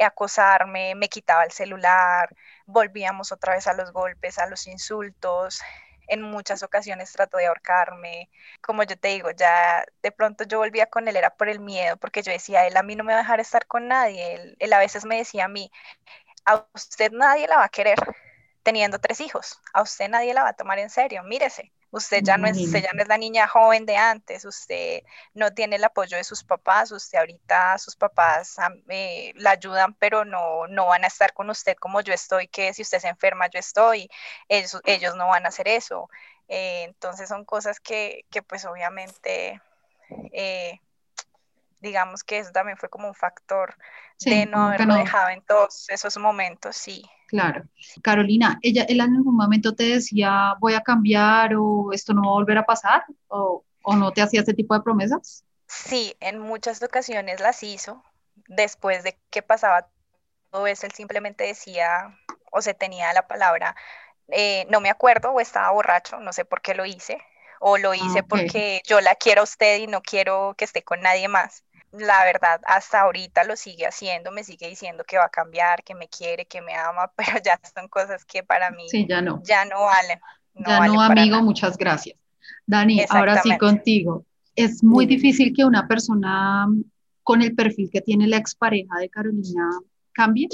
acosarme, 0.00 0.94
me 0.94 1.08
quitaba 1.08 1.42
el 1.44 1.50
celular, 1.50 2.34
volvíamos 2.64 3.32
otra 3.32 3.54
vez 3.54 3.66
a 3.66 3.74
los 3.74 3.92
golpes, 3.92 4.38
a 4.38 4.46
los 4.46 4.68
insultos, 4.68 5.60
en 6.06 6.22
muchas 6.22 6.62
ocasiones 6.62 7.10
trató 7.12 7.38
de 7.38 7.46
ahorcarme. 7.46 8.30
Como 8.62 8.84
yo 8.84 8.96
te 8.96 9.08
digo, 9.08 9.30
ya 9.32 9.84
de 10.02 10.12
pronto 10.12 10.44
yo 10.44 10.58
volvía 10.58 10.86
con 10.86 11.08
él, 11.08 11.16
era 11.16 11.30
por 11.30 11.48
el 11.48 11.58
miedo, 11.58 11.96
porque 11.96 12.22
yo 12.22 12.30
decía, 12.32 12.66
él 12.68 12.76
a 12.76 12.84
mí 12.84 12.94
no 12.94 13.02
me 13.02 13.12
va 13.14 13.18
a 13.20 13.22
dejar 13.22 13.40
estar 13.40 13.66
con 13.66 13.88
nadie. 13.88 14.34
Él, 14.34 14.56
él 14.60 14.72
a 14.72 14.78
veces 14.78 15.04
me 15.04 15.16
decía 15.16 15.46
a 15.46 15.48
mí, 15.48 15.70
a 16.46 16.66
usted 16.74 17.12
nadie 17.12 17.48
la 17.48 17.58
va 17.58 17.64
a 17.66 17.70
querer 17.70 17.98
teniendo 18.64 18.98
tres 19.00 19.20
hijos, 19.20 19.60
a 19.74 19.82
usted 19.82 20.08
nadie 20.10 20.34
la 20.34 20.44
va 20.44 20.50
a 20.50 20.54
tomar 20.54 20.78
en 20.80 20.90
serio, 20.90 21.22
mírese. 21.24 21.72
Usted 21.90 22.22
ya 22.22 22.36
no, 22.36 22.46
es, 22.48 22.58
usted 22.58 22.82
ya 22.82 22.92
no 22.92 23.02
es 23.02 23.08
la 23.08 23.16
niña 23.16 23.46
joven 23.46 23.86
de 23.86 23.96
antes, 23.96 24.44
usted 24.44 25.02
no 25.34 25.54
tiene 25.54 25.76
el 25.76 25.84
apoyo 25.84 26.16
de 26.16 26.24
sus 26.24 26.42
papás, 26.42 26.90
usted 26.92 27.18
ahorita 27.18 27.78
sus 27.78 27.96
papás 27.96 28.56
eh, 28.88 29.32
la 29.36 29.52
ayudan, 29.52 29.94
pero 29.94 30.24
no, 30.24 30.66
no 30.66 30.86
van 30.86 31.04
a 31.04 31.06
estar 31.06 31.32
con 31.32 31.48
usted 31.48 31.76
como 31.76 32.00
yo 32.00 32.12
estoy, 32.12 32.48
que 32.48 32.74
si 32.74 32.82
usted 32.82 32.98
se 32.98 33.08
enferma 33.08 33.48
yo 33.48 33.58
estoy, 33.58 34.08
ellos, 34.48 34.80
ellos 34.84 35.14
no 35.14 35.28
van 35.28 35.46
a 35.46 35.48
hacer 35.48 35.68
eso. 35.68 36.10
Eh, 36.48 36.84
entonces 36.84 37.28
son 37.28 37.44
cosas 37.44 37.80
que, 37.80 38.24
que 38.30 38.42
pues 38.42 38.64
obviamente 38.64 39.60
eh, 40.32 40.80
digamos 41.80 42.24
que 42.24 42.38
eso 42.38 42.52
también 42.52 42.76
fue 42.78 42.88
como 42.88 43.08
un 43.08 43.14
factor 43.14 43.76
de 44.20 44.46
no 44.46 44.66
haberlo 44.66 44.94
dejado 44.94 45.28
en 45.30 45.42
todos 45.42 45.88
esos 45.88 46.16
momentos, 46.16 46.76
sí. 46.76 47.04
Claro. 47.26 47.64
Carolina, 48.02 48.58
¿ella, 48.62 48.84
¿él 48.88 49.00
en 49.00 49.16
algún 49.16 49.36
momento 49.36 49.74
te 49.74 49.84
decía 49.84 50.54
voy 50.60 50.74
a 50.74 50.80
cambiar 50.80 51.54
o 51.56 51.92
esto 51.92 52.14
no 52.14 52.22
va 52.22 52.28
a 52.28 52.34
volver 52.34 52.58
a 52.58 52.66
pasar? 52.66 53.04
¿O, 53.28 53.64
o 53.82 53.96
no 53.96 54.12
te 54.12 54.22
hacía 54.22 54.40
este 54.40 54.54
tipo 54.54 54.74
de 54.74 54.82
promesas? 54.82 55.44
Sí, 55.66 56.14
en 56.20 56.38
muchas 56.38 56.82
ocasiones 56.82 57.40
las 57.40 57.62
hizo. 57.62 58.02
Después 58.48 59.02
de 59.02 59.16
que 59.30 59.42
pasaba 59.42 59.88
todo 60.50 60.66
eso, 60.66 60.86
él 60.86 60.92
simplemente 60.92 61.44
decía 61.44 62.16
o 62.52 62.62
se 62.62 62.74
tenía 62.74 63.12
la 63.12 63.26
palabra, 63.26 63.74
eh, 64.28 64.66
no 64.70 64.80
me 64.80 64.88
acuerdo 64.88 65.30
o 65.32 65.40
estaba 65.40 65.70
borracho, 65.72 66.18
no 66.20 66.32
sé 66.32 66.44
por 66.44 66.62
qué 66.62 66.74
lo 66.74 66.86
hice, 66.86 67.18
o 67.60 67.76
lo 67.76 67.92
hice 67.92 68.20
ah, 68.20 68.26
porque 68.28 68.82
yo 68.86 69.00
la 69.00 69.14
quiero 69.16 69.42
a 69.42 69.44
usted 69.44 69.78
y 69.78 69.86
no 69.86 70.00
quiero 70.00 70.54
que 70.56 70.64
esté 70.64 70.82
con 70.82 71.00
nadie 71.00 71.28
más 71.28 71.64
la 71.92 72.24
verdad, 72.24 72.60
hasta 72.64 73.00
ahorita 73.00 73.44
lo 73.44 73.56
sigue 73.56 73.86
haciendo, 73.86 74.30
me 74.30 74.44
sigue 74.44 74.68
diciendo 74.68 75.04
que 75.06 75.18
va 75.18 75.24
a 75.24 75.30
cambiar, 75.30 75.82
que 75.82 75.94
me 75.94 76.08
quiere, 76.08 76.46
que 76.46 76.60
me 76.60 76.74
ama, 76.74 77.10
pero 77.16 77.38
ya 77.44 77.58
son 77.74 77.88
cosas 77.88 78.24
que 78.24 78.42
para 78.42 78.70
mí 78.70 78.86
ya 79.08 79.22
no, 79.22 79.42
ya 79.44 79.64
no 79.64 79.82
valen. 79.82 80.20
ya 80.54 80.86
no, 80.86 81.00
amigo, 81.00 81.42
muchas 81.42 81.76
gracias. 81.76 82.16
Dani, 82.66 83.04
ahora 83.08 83.40
sí 83.42 83.56
contigo. 83.58 84.24
Es 84.54 84.82
muy 84.82 85.06
difícil 85.06 85.52
que 85.54 85.64
una 85.64 85.86
persona 85.86 86.66
con 87.22 87.42
el 87.42 87.54
perfil 87.54 87.90
que 87.92 88.00
tiene 88.00 88.26
la 88.26 88.36
expareja 88.36 88.98
de 88.98 89.08
Carolina 89.08 89.68
cambie. 90.12 90.48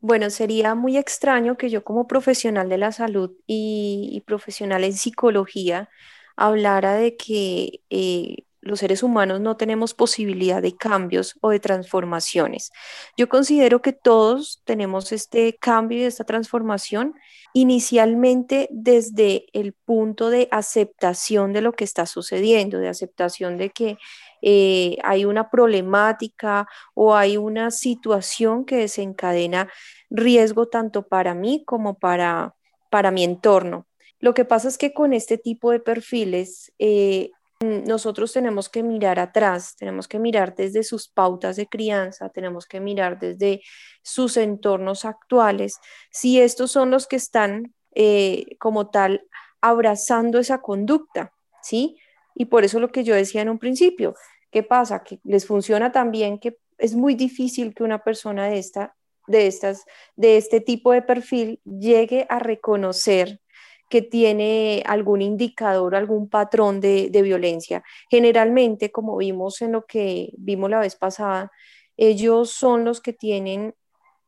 Bueno, 0.00 0.30
sería 0.30 0.74
muy 0.74 0.96
extraño 0.96 1.56
que 1.56 1.68
yo 1.68 1.84
como 1.84 2.06
profesional 2.06 2.68
de 2.68 2.78
la 2.78 2.92
salud 2.92 3.32
y, 3.46 4.22
profesional 4.26 4.84
en 4.84 4.92
psicología 4.92 5.88
hablara 6.36 6.94
de 6.94 7.16
que 7.16 7.80
eh, 7.90 8.45
los 8.66 8.80
seres 8.80 9.02
humanos 9.02 9.40
no 9.40 9.56
tenemos 9.56 9.94
posibilidad 9.94 10.60
de 10.60 10.76
cambios 10.76 11.36
o 11.40 11.50
de 11.50 11.60
transformaciones. 11.60 12.72
Yo 13.16 13.28
considero 13.28 13.82
que 13.82 13.92
todos 13.92 14.62
tenemos 14.64 15.12
este 15.12 15.56
cambio 15.56 15.98
y 15.98 16.04
esta 16.04 16.24
transformación 16.24 17.14
inicialmente 17.52 18.68
desde 18.70 19.46
el 19.52 19.72
punto 19.72 20.28
de 20.28 20.48
aceptación 20.50 21.52
de 21.52 21.62
lo 21.62 21.72
que 21.72 21.84
está 21.84 22.04
sucediendo, 22.04 22.78
de 22.78 22.88
aceptación 22.88 23.56
de 23.56 23.70
que 23.70 23.96
eh, 24.42 24.98
hay 25.02 25.24
una 25.24 25.48
problemática 25.50 26.68
o 26.94 27.14
hay 27.14 27.36
una 27.38 27.70
situación 27.70 28.64
que 28.66 28.76
desencadena 28.76 29.70
riesgo 30.10 30.68
tanto 30.68 31.08
para 31.08 31.34
mí 31.34 31.64
como 31.64 31.98
para, 31.98 32.54
para 32.90 33.10
mi 33.10 33.24
entorno. 33.24 33.86
Lo 34.18 34.34
que 34.34 34.44
pasa 34.44 34.68
es 34.68 34.78
que 34.78 34.92
con 34.92 35.12
este 35.12 35.38
tipo 35.38 35.70
de 35.70 35.80
perfiles 35.80 36.72
eh, 36.78 37.30
nosotros 37.60 38.32
tenemos 38.32 38.68
que 38.68 38.82
mirar 38.82 39.18
atrás, 39.18 39.76
tenemos 39.76 40.08
que 40.08 40.18
mirar 40.18 40.54
desde 40.54 40.82
sus 40.82 41.08
pautas 41.08 41.56
de 41.56 41.66
crianza, 41.66 42.28
tenemos 42.28 42.66
que 42.66 42.80
mirar 42.80 43.18
desde 43.18 43.62
sus 44.02 44.36
entornos 44.36 45.04
actuales, 45.04 45.78
si 46.10 46.40
estos 46.40 46.70
son 46.70 46.90
los 46.90 47.06
que 47.06 47.16
están 47.16 47.74
eh, 47.94 48.56
como 48.58 48.90
tal 48.90 49.26
abrazando 49.62 50.38
esa 50.38 50.60
conducta, 50.60 51.32
¿sí? 51.62 51.96
Y 52.34 52.46
por 52.46 52.64
eso 52.64 52.78
lo 52.78 52.92
que 52.92 53.04
yo 53.04 53.14
decía 53.14 53.40
en 53.40 53.48
un 53.48 53.58
principio, 53.58 54.14
¿qué 54.50 54.62
pasa? 54.62 55.02
Que 55.02 55.18
les 55.24 55.46
funciona 55.46 55.92
también 55.92 56.38
que 56.38 56.58
es 56.76 56.94
muy 56.94 57.14
difícil 57.14 57.74
que 57.74 57.84
una 57.84 58.04
persona 58.04 58.48
de 58.48 58.58
esta 58.58 58.94
de 59.26 59.46
estas 59.48 59.84
de 60.14 60.36
este 60.36 60.60
tipo 60.60 60.92
de 60.92 61.02
perfil 61.02 61.60
llegue 61.64 62.26
a 62.28 62.38
reconocer 62.38 63.40
que 63.88 64.02
tiene 64.02 64.82
algún 64.86 65.22
indicador, 65.22 65.94
algún 65.94 66.28
patrón 66.28 66.80
de, 66.80 67.10
violencia. 67.22 67.82
Generalmente, 68.10 68.90
como 68.90 69.16
vimos 69.16 69.62
en 69.62 69.72
lo 69.72 69.86
que 69.86 70.32
vimos 70.38 70.70
la 70.70 70.80
vez 70.80 70.96
pasada, 70.96 71.50
ellos 71.96 72.50
son 72.50 72.84
los 72.84 73.00
que 73.00 73.12
tienen 73.12 73.74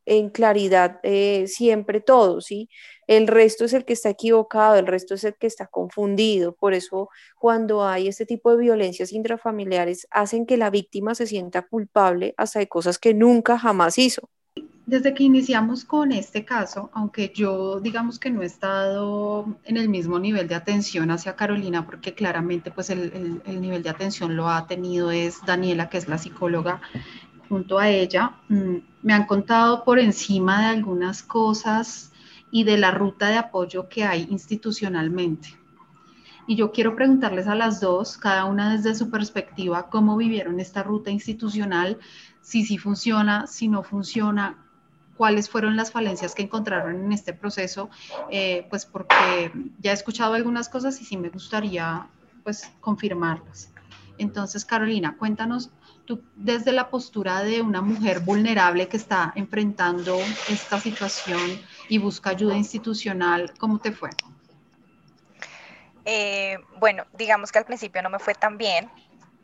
en 0.05 0.29
claridad 0.29 0.99
eh, 1.03 1.45
siempre 1.47 2.01
todo, 2.01 2.41
¿sí? 2.41 2.69
El 3.07 3.27
resto 3.27 3.65
es 3.65 3.73
el 3.73 3.85
que 3.85 3.93
está 3.93 4.09
equivocado, 4.09 4.75
el 4.77 4.87
resto 4.87 5.13
es 5.15 5.23
el 5.23 5.35
que 5.35 5.47
está 5.47 5.67
confundido. 5.67 6.55
Por 6.55 6.73
eso, 6.73 7.09
cuando 7.39 7.85
hay 7.85 8.07
este 8.07 8.25
tipo 8.25 8.51
de 8.51 8.57
violencias 8.57 9.13
intrafamiliares, 9.13 10.07
hacen 10.11 10.45
que 10.45 10.57
la 10.57 10.69
víctima 10.71 11.15
se 11.15 11.27
sienta 11.27 11.63
culpable 11.63 12.33
hasta 12.37 12.59
de 12.59 12.67
cosas 12.67 12.97
que 12.99 13.13
nunca 13.13 13.59
jamás 13.59 13.97
hizo. 13.99 14.29
Desde 14.89 15.13
que 15.13 15.23
iniciamos 15.23 15.85
con 15.85 16.11
este 16.11 16.45
caso, 16.45 16.89
aunque 16.93 17.31
yo 17.35 17.79
digamos 17.79 18.17
que 18.17 18.31
no 18.31 18.41
he 18.41 18.47
estado 18.47 19.45
en 19.63 19.77
el 19.77 19.87
mismo 19.87 20.17
nivel 20.17 20.47
de 20.47 20.55
atención 20.55 21.11
hacia 21.11 21.35
Carolina, 21.35 21.85
porque 21.85 22.15
claramente 22.15 22.71
pues 22.71 22.89
el, 22.89 23.43
nivel 23.45 23.83
de 23.83 23.91
atención 23.91 24.35
lo 24.35 24.49
ha 24.49 24.65
tenido 24.65 25.11
es 25.11 25.45
Daniela, 25.45 25.89
que 25.89 25.99
es 25.99 26.07
la 26.07 26.17
psicóloga, 26.17 26.81
junto 27.49 27.77
a 27.77 27.87
ella, 27.87 28.37
mm, 28.47 28.77
me 29.03 29.13
han 29.13 29.27
contado 29.27 29.83
por 29.83 29.99
encima 29.99 30.59
de 30.61 30.65
algunas 30.65 31.21
cosas 31.21 32.11
y 32.49 32.63
de 32.63 32.79
la 32.79 32.89
ruta 32.89 33.27
de 33.27 33.37
apoyo 33.37 33.89
que 33.89 34.05
hay 34.05 34.25
institucionalmente. 34.31 35.49
Y 36.47 36.55
yo 36.55 36.71
quiero 36.71 36.95
preguntarles 36.95 37.45
a 37.45 37.53
las 37.53 37.79
dos, 37.79 38.17
cada 38.17 38.45
una 38.45 38.75
desde 38.75 38.95
su 38.95 39.11
perspectiva, 39.11 39.87
cómo 39.91 40.17
vivieron 40.17 40.59
esta 40.59 40.81
ruta 40.81 41.11
institucional, 41.11 41.99
si 42.41 42.65
sí 42.65 42.79
funciona, 42.79 43.45
si 43.45 43.67
no 43.67 43.83
funciona, 43.83 44.65
cuáles 45.19 45.49
fueron 45.49 45.75
las 45.75 45.91
falencias 45.91 46.33
que 46.33 46.43
encontraron 46.43 46.95
en 46.95 47.11
este 47.11 47.33
proceso, 47.33 47.89
eh, 48.31 48.65
pues 48.69 48.85
porque 48.85 49.51
ya 49.77 49.91
he 49.91 49.93
escuchado 49.93 50.33
algunas 50.33 50.69
cosas 50.69 51.01
y 51.01 51.03
sí 51.03 51.17
me 51.17 51.27
gustaría 51.27 52.07
pues 52.45 52.71
confirmarlas. 52.79 53.69
Entonces, 54.17 54.63
Carolina, 54.63 55.17
cuéntanos 55.19 55.71
tú 56.05 56.23
desde 56.37 56.71
la 56.71 56.89
postura 56.89 57.41
de 57.43 57.61
una 57.61 57.81
mujer 57.81 58.21
vulnerable 58.21 58.87
que 58.87 58.95
está 58.95 59.33
enfrentando 59.35 60.17
esta 60.47 60.79
situación 60.79 61.59
y 61.89 61.97
busca 61.97 62.29
ayuda 62.29 62.55
institucional, 62.55 63.53
¿cómo 63.57 63.79
te 63.79 63.91
fue? 63.91 64.11
Eh, 66.05 66.59
bueno, 66.77 67.03
digamos 67.17 67.51
que 67.51 67.59
al 67.59 67.65
principio 67.65 68.01
no 68.01 68.09
me 68.09 68.19
fue 68.19 68.35
tan 68.35 68.57
bien 68.57 68.89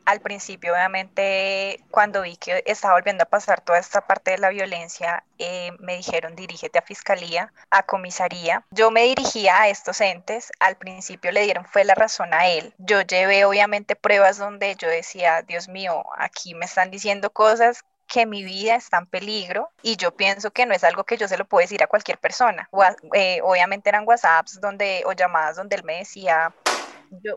al 0.06 0.22
principio, 0.22 0.74
obviamente, 0.74 1.84
cuando 1.92 2.22
vi 2.22 2.38
que 2.38 2.64
estaba 2.66 2.94
volviendo 2.94 3.24
a 3.24 3.28
pasar 3.28 3.62
toda 3.62 3.80
esta 3.80 4.02
parte 4.02 4.32
de 4.32 4.38
la 4.38 4.50
violencia, 4.50 5.24
eh, 5.40 5.72
me 5.80 5.98
dijeron 5.98 6.36
dirígete 6.36 6.80
a 6.80 6.84
fiscalía, 6.84 7.52
a 7.72 7.84
comisaría. 7.84 8.66
Yo 8.72 8.92
me 8.92 9.04
dirigía 9.04 9.62
a 9.62 9.70
estos 9.70 10.02
entes, 10.02 10.52
al 10.60 10.78
principio 10.78 11.32
le 11.32 11.44
dieron 11.44 11.66
fue 11.66 11.84
la 11.84 11.96
razón 11.96 12.34
a 12.34 12.48
él. 12.48 12.74
Yo 12.78 13.02
llevé 13.02 13.46
obviamente 13.46 13.96
pruebas 13.96 14.38
donde 14.38 14.76
yo 14.76 14.88
decía, 14.88 15.42
Dios 15.42 15.68
mío, 15.68 16.04
aquí 16.18 16.54
me 16.54 16.66
están 16.66 16.92
diciendo 16.92 17.32
cosas 17.32 17.84
que 18.08 18.26
mi 18.26 18.44
vida 18.44 18.76
está 18.76 18.98
en 18.98 19.08
peligro 19.08 19.72
y 19.82 19.98
yo 19.98 20.16
pienso 20.16 20.52
que 20.52 20.66
no 20.66 20.74
es 20.74 20.84
algo 20.84 21.04
que 21.04 21.18
yo 21.18 21.28
se 21.28 21.38
lo 21.38 21.46
puedo 21.46 21.62
decir 21.62 21.82
a 21.84 21.88
cualquier 21.88 22.18
persona. 22.18 22.70
Eh, 23.14 23.40
obviamente 23.44 23.90
eran 23.90 24.08
WhatsApps 24.08 24.60
donde, 24.62 25.04
o 25.06 25.14
llamadas 25.14 25.56
donde 25.56 25.76
él 25.76 25.84
me 25.84 25.98
decía, 25.98 26.54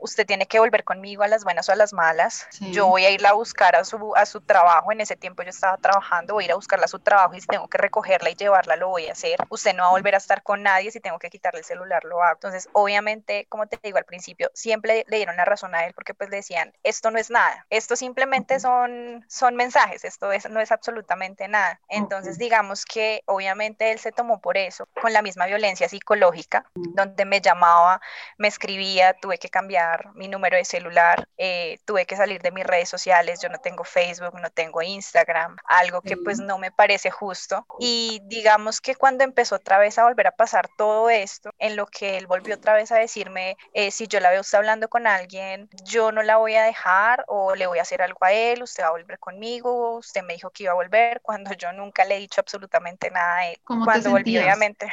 usted 0.00 0.26
tiene 0.26 0.46
que 0.46 0.58
volver 0.58 0.84
conmigo 0.84 1.22
a 1.22 1.28
las 1.28 1.44
buenas 1.44 1.68
o 1.68 1.72
a 1.72 1.76
las 1.76 1.92
malas. 1.92 2.46
Yo 2.60 2.86
voy 2.86 3.04
a 3.04 3.10
irla 3.10 3.30
a 3.30 3.32
buscar 3.34 3.76
a 3.76 3.84
su, 3.84 4.14
a 4.16 4.26
su 4.26 4.40
trabajo. 4.40 4.92
En 4.92 5.00
ese 5.00 5.16
tiempo 5.16 5.42
yo 5.42 5.50
estaba 5.50 5.76
trabajando, 5.76 6.34
voy 6.34 6.44
a 6.44 6.46
ir 6.46 6.52
a 6.52 6.56
buscarla 6.56 6.86
a 6.86 6.88
su 6.88 6.98
trabajo 6.98 7.34
y 7.34 7.40
si 7.40 7.46
tengo 7.46 7.68
que 7.68 7.78
recogerla 7.78 8.30
y 8.30 8.34
llevarla, 8.34 8.76
lo 8.76 8.88
voy 8.88 9.08
a 9.08 9.12
hacer. 9.12 9.38
Usted 9.48 9.74
no 9.74 9.82
va 9.82 9.88
a 9.88 9.92
volver 9.92 10.14
a 10.14 10.18
estar 10.18 10.42
con 10.42 10.62
nadie. 10.62 10.90
Si 10.90 11.00
tengo 11.00 11.18
que 11.18 11.30
quitarle 11.30 11.60
el 11.60 11.64
celular, 11.64 12.04
lo 12.04 12.22
hago. 12.22 12.34
Entonces, 12.34 12.68
obviamente, 12.72 13.46
como 13.48 13.66
te 13.66 13.78
digo 13.82 13.98
al 13.98 14.04
principio, 14.04 14.50
siempre 14.54 15.04
le 15.08 15.16
dieron 15.16 15.36
la 15.36 15.44
razón 15.44 15.74
a 15.74 15.84
él 15.86 15.94
porque 15.94 16.14
pues 16.14 16.30
decían, 16.30 16.72
esto 16.82 17.10
no 17.10 17.18
es 17.18 17.30
nada, 17.30 17.66
esto 17.70 17.96
simplemente 17.96 18.60
son, 18.60 19.24
son 19.28 19.56
mensajes, 19.56 20.04
esto 20.04 20.32
es, 20.32 20.48
no 20.48 20.60
es 20.60 20.72
absolutamente 20.72 21.48
nada. 21.48 21.80
Entonces, 21.88 22.38
digamos 22.38 22.84
que 22.84 23.22
obviamente 23.26 23.90
él 23.92 23.98
se 23.98 24.12
tomó 24.12 24.40
por 24.40 24.56
eso, 24.56 24.88
con 25.00 25.12
la 25.12 25.22
misma 25.22 25.46
violencia 25.46 25.88
psicológica, 25.88 26.70
donde 26.74 27.24
me 27.24 27.40
llamaba, 27.40 28.00
me 28.36 28.48
escribía, 28.48 29.14
tuve 29.14 29.38
que 29.38 29.48
cambiar 29.58 30.14
mi 30.14 30.28
número 30.28 30.56
de 30.56 30.64
celular, 30.64 31.26
eh, 31.36 31.78
tuve 31.84 32.06
que 32.06 32.14
salir 32.14 32.40
de 32.42 32.52
mis 32.52 32.64
redes 32.64 32.88
sociales, 32.88 33.40
yo 33.42 33.48
no 33.48 33.58
tengo 33.58 33.82
Facebook, 33.82 34.34
no 34.40 34.50
tengo 34.50 34.82
Instagram, 34.82 35.56
algo 35.64 36.00
que 36.00 36.16
pues 36.16 36.38
no 36.38 36.58
me 36.58 36.70
parece 36.70 37.10
justo. 37.10 37.66
Y 37.80 38.20
digamos 38.26 38.80
que 38.80 38.94
cuando 38.94 39.24
empezó 39.24 39.56
otra 39.56 39.78
vez 39.78 39.98
a 39.98 40.04
volver 40.04 40.28
a 40.28 40.30
pasar 40.30 40.68
todo 40.76 41.10
esto, 41.10 41.50
en 41.58 41.74
lo 41.74 41.86
que 41.86 42.18
él 42.18 42.28
volvió 42.28 42.54
otra 42.54 42.74
vez 42.74 42.92
a 42.92 42.98
decirme, 42.98 43.56
eh, 43.72 43.90
si 43.90 44.06
yo 44.06 44.20
la 44.20 44.30
veo 44.30 44.42
usted 44.42 44.58
hablando 44.58 44.88
con 44.88 45.08
alguien, 45.08 45.68
yo 45.82 46.12
no 46.12 46.22
la 46.22 46.36
voy 46.36 46.54
a 46.54 46.62
dejar 46.62 47.24
o 47.26 47.56
le 47.56 47.66
voy 47.66 47.80
a 47.80 47.82
hacer 47.82 48.00
algo 48.00 48.20
a 48.22 48.32
él, 48.32 48.62
usted 48.62 48.84
va 48.84 48.88
a 48.88 48.92
volver 48.92 49.18
conmigo, 49.18 49.96
usted 49.96 50.22
me 50.22 50.34
dijo 50.34 50.50
que 50.50 50.64
iba 50.64 50.72
a 50.72 50.76
volver 50.76 51.20
cuando 51.22 51.52
yo 51.54 51.72
nunca 51.72 52.04
le 52.04 52.16
he 52.16 52.20
dicho 52.20 52.40
absolutamente 52.40 53.10
nada 53.10 53.38
a 53.38 53.48
él. 53.48 53.58
cuando 53.64 54.10
volví, 54.10 54.38
obviamente. 54.38 54.86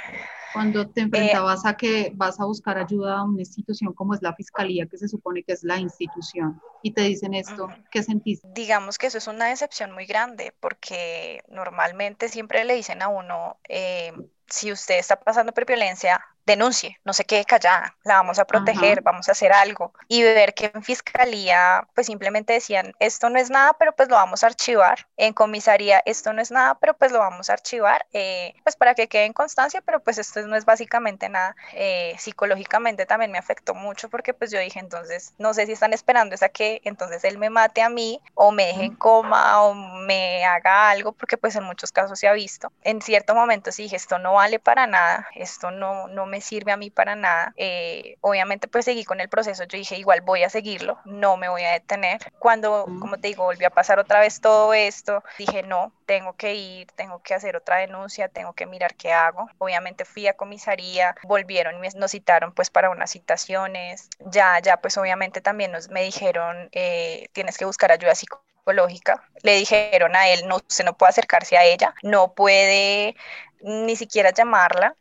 Cuando 0.56 0.88
te 0.88 1.02
eh, 1.02 1.04
enfrentabas 1.04 1.66
a 1.66 1.76
que 1.76 2.14
vas 2.16 2.40
a 2.40 2.46
buscar 2.46 2.78
ayuda 2.78 3.18
a 3.18 3.24
una 3.26 3.42
institución 3.42 3.94
como 3.94 4.14
es 4.14 4.22
la 4.22 4.34
fiscalía, 4.34 4.55
que 4.56 4.98
se 4.98 5.08
supone 5.08 5.44
que 5.44 5.54
es 5.54 5.64
la 5.64 5.78
institución, 5.80 6.62
y 6.82 6.92
te 6.94 7.02
dicen 7.02 7.34
esto, 7.34 7.68
¿qué 7.92 8.04
sentiste? 8.04 8.48
Digamos 8.54 8.98
que 8.98 9.08
eso 9.08 9.18
es 9.18 9.28
una 9.28 9.48
decepción 9.48 9.92
muy 9.92 10.06
grande, 10.06 10.54
porque 10.60 11.44
normalmente 11.50 12.30
siempre 12.30 12.64
le 12.64 12.76
dicen 12.76 13.02
a 13.02 13.08
uno, 13.10 13.60
eh, 13.68 14.14
si 14.48 14.72
usted 14.72 14.98
está 14.98 15.20
pasando 15.20 15.54
por 15.54 15.66
violencia, 15.66 16.24
denuncie, 16.46 17.00
no 17.04 17.14
se 17.14 17.26
quede 17.26 17.46
callada, 17.46 17.96
la 18.04 18.16
vamos 18.16 18.40
a 18.40 18.46
proteger, 18.46 19.02
vamos 19.02 19.28
a 19.30 19.32
hacer 19.32 19.52
algo. 19.52 19.94
Y 20.08 20.24
ver 20.24 20.54
que 20.54 20.72
en 20.74 20.84
fiscalía, 20.84 21.88
pues 21.94 22.08
simplemente 22.08 22.54
decían, 22.54 22.94
esto 23.00 23.30
no 23.30 23.40
es 23.40 23.50
nada, 23.50 23.74
pero 23.74 23.94
pues 23.96 24.10
lo 24.10 24.16
vamos 24.16 24.44
a 24.44 24.48
archivar. 24.48 25.08
En 25.18 25.34
comisaría, 25.34 26.02
esto 26.06 26.34
no 26.34 26.42
es 26.42 26.52
nada, 26.52 26.76
pero 26.76 26.94
pues 26.96 27.12
lo 27.12 27.20
vamos 27.20 27.50
a 27.50 27.54
archivar, 27.54 28.06
eh, 28.14 28.54
pues 28.64 28.76
para 28.76 28.94
que 28.96 29.08
quede 29.08 29.26
en 29.26 29.34
constancia, 29.34 29.82
pero 29.82 30.00
pues 30.00 30.18
esto 30.18 30.42
no 30.46 30.56
es 30.56 30.66
básicamente 30.66 31.30
nada. 31.30 31.56
Eh, 31.74 32.16
psicológicamente 32.20 33.06
también 33.06 33.32
me 33.32 33.38
afectó 33.38 33.74
mucho 33.74 34.10
porque 34.10 34.34
pues 34.34 34.52
yo 34.52 34.60
dije, 34.60 34.80
entonces, 34.80 35.34
no 35.38 35.54
sé 35.54 35.66
si 35.66 35.72
están 35.72 35.94
esperando 35.94 36.36
esa 36.36 36.50
que 36.50 36.82
entonces 36.84 37.24
él 37.24 37.38
me 37.38 37.50
mate 37.50 37.82
a 37.82 37.90
mí 37.90 38.22
o 38.34 38.52
me 38.52 38.68
deje 38.68 38.84
en 38.86 38.96
coma 38.96 39.62
o 39.64 39.74
me 39.74 40.46
haga 40.46 40.90
algo, 40.90 41.12
porque 41.14 41.38
pues 41.38 41.56
en 41.56 41.64
muchos 41.64 41.92
casos 41.92 42.20
se 42.20 42.28
ha 42.28 42.34
visto. 42.34 42.72
En 42.82 43.02
cierto 43.02 43.36
momento 43.36 43.72
sí 43.72 43.84
dije, 43.84 43.96
esto 43.96 44.20
no 44.20 44.34
vale 44.34 44.60
para 44.60 44.88
nada, 44.88 45.28
esto 45.36 45.72
no, 45.72 46.08
no 46.08 46.26
me 46.26 46.35
sirve 46.42 46.72
a 46.72 46.78
mí 46.78 46.90
para 46.90 47.16
nada. 47.16 47.54
Eh, 47.58 48.18
obviamente 48.22 48.68
pues 48.68 48.86
seguí 48.86 49.04
con 49.06 49.20
el 49.22 49.30
proceso, 49.30 49.64
yo 49.64 49.78
dije 49.78 49.98
igual 49.98 50.22
voy 50.22 50.44
a 50.44 50.50
seguirlo, 50.50 51.00
no 51.06 51.38
me 51.38 51.50
voy 51.50 51.64
a 51.64 51.72
detener. 51.72 52.20
Cuando, 52.40 52.86
como 53.00 53.18
te 53.18 53.28
digo, 53.28 53.44
volvió 53.44 53.68
a 53.68 53.72
pasar 53.72 54.00
otra 54.00 54.20
vez 54.20 54.42
todo 54.42 54.74
esto, 54.74 55.24
dije 55.38 55.64
no, 55.64 55.92
tengo 56.06 56.34
que 56.34 56.56
ir, 56.56 56.88
tengo 56.96 57.22
que 57.22 57.34
hacer 57.34 57.56
otra 57.56 57.78
denuncia, 57.78 58.28
tengo 58.28 58.54
que 58.54 58.66
mirar 58.66 58.96
qué 58.96 59.14
hago. 59.14 59.50
Obviamente 59.58 60.06
fui 60.06 60.28
a 60.28 60.34
comisaría, 60.34 61.16
volvieron 61.24 61.84
y 61.84 61.90
nos 61.98 62.12
citaron 62.12 62.54
pues 62.54 62.70
para 62.70 62.90
unas 62.90 63.12
citaciones. 63.12 64.10
Ya, 64.20 64.60
ya 64.60 64.78
pues 64.78 64.98
obviamente 64.98 65.42
también 65.42 65.72
nos, 65.72 65.90
me 65.90 66.04
dijeron 66.04 66.70
eh, 66.72 67.30
tienes 67.34 67.58
que 67.58 67.66
buscar 67.66 67.92
ayuda 67.92 68.16
psicológica. 68.16 69.24
Le 69.44 69.56
dijeron 69.56 70.16
a 70.16 70.30
él, 70.30 70.48
no, 70.48 70.58
usted 70.58 70.86
no 70.86 70.98
puede 70.98 71.12
acercarse 71.12 71.58
a 71.58 71.64
ella, 71.64 71.94
no 72.02 72.34
puede 72.34 73.16
ni 73.62 73.96
siquiera 73.96 74.32
llamarla. 74.32 74.96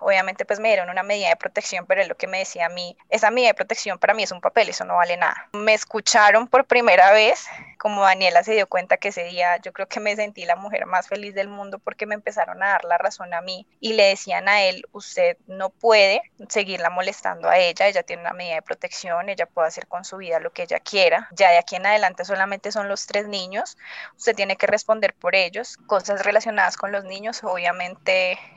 Obviamente 0.00 0.44
pues 0.44 0.60
me 0.60 0.68
dieron 0.68 0.90
una 0.90 1.02
medida 1.02 1.28
de 1.28 1.36
protección, 1.36 1.86
pero 1.86 2.02
es 2.02 2.08
lo 2.08 2.16
que 2.16 2.26
me 2.26 2.38
decía 2.38 2.66
a 2.66 2.68
mí, 2.68 2.96
esa 3.08 3.30
medida 3.30 3.48
de 3.48 3.54
protección 3.54 3.98
para 3.98 4.14
mí 4.14 4.22
es 4.22 4.32
un 4.32 4.40
papel, 4.40 4.68
eso 4.68 4.84
no 4.84 4.96
vale 4.96 5.16
nada. 5.16 5.48
Me 5.52 5.74
escucharon 5.74 6.48
por 6.48 6.64
primera 6.64 7.12
vez, 7.12 7.46
como 7.78 8.02
Daniela 8.02 8.42
se 8.42 8.52
dio 8.52 8.66
cuenta 8.66 8.96
que 8.96 9.08
ese 9.08 9.24
día 9.24 9.56
yo 9.58 9.72
creo 9.72 9.88
que 9.88 10.00
me 10.00 10.14
sentí 10.16 10.44
la 10.44 10.56
mujer 10.56 10.86
más 10.86 11.08
feliz 11.08 11.34
del 11.34 11.48
mundo 11.48 11.78
porque 11.78 12.06
me 12.06 12.14
empezaron 12.14 12.62
a 12.62 12.68
dar 12.68 12.84
la 12.84 12.98
razón 12.98 13.32
a 13.32 13.40
mí 13.40 13.66
y 13.80 13.94
le 13.94 14.04
decían 14.04 14.48
a 14.48 14.62
él, 14.62 14.84
usted 14.92 15.36
no 15.46 15.70
puede 15.70 16.22
seguirla 16.48 16.90
molestando 16.90 17.48
a 17.48 17.58
ella, 17.58 17.86
ella 17.86 18.02
tiene 18.02 18.22
una 18.22 18.32
medida 18.32 18.56
de 18.56 18.62
protección, 18.62 19.28
ella 19.28 19.46
puede 19.46 19.68
hacer 19.68 19.86
con 19.86 20.04
su 20.04 20.18
vida 20.18 20.40
lo 20.40 20.52
que 20.52 20.64
ella 20.64 20.80
quiera, 20.80 21.28
ya 21.32 21.50
de 21.50 21.58
aquí 21.58 21.76
en 21.76 21.86
adelante 21.86 22.24
solamente 22.24 22.72
son 22.72 22.88
los 22.88 23.06
tres 23.06 23.26
niños, 23.28 23.78
usted 24.16 24.34
tiene 24.34 24.56
que 24.56 24.66
responder 24.66 25.14
por 25.14 25.34
ellos, 25.34 25.78
cosas 25.86 26.24
relacionadas 26.24 26.76
con 26.76 26.92
los 26.92 27.04
niños, 27.04 27.42
obviamente 27.44 27.99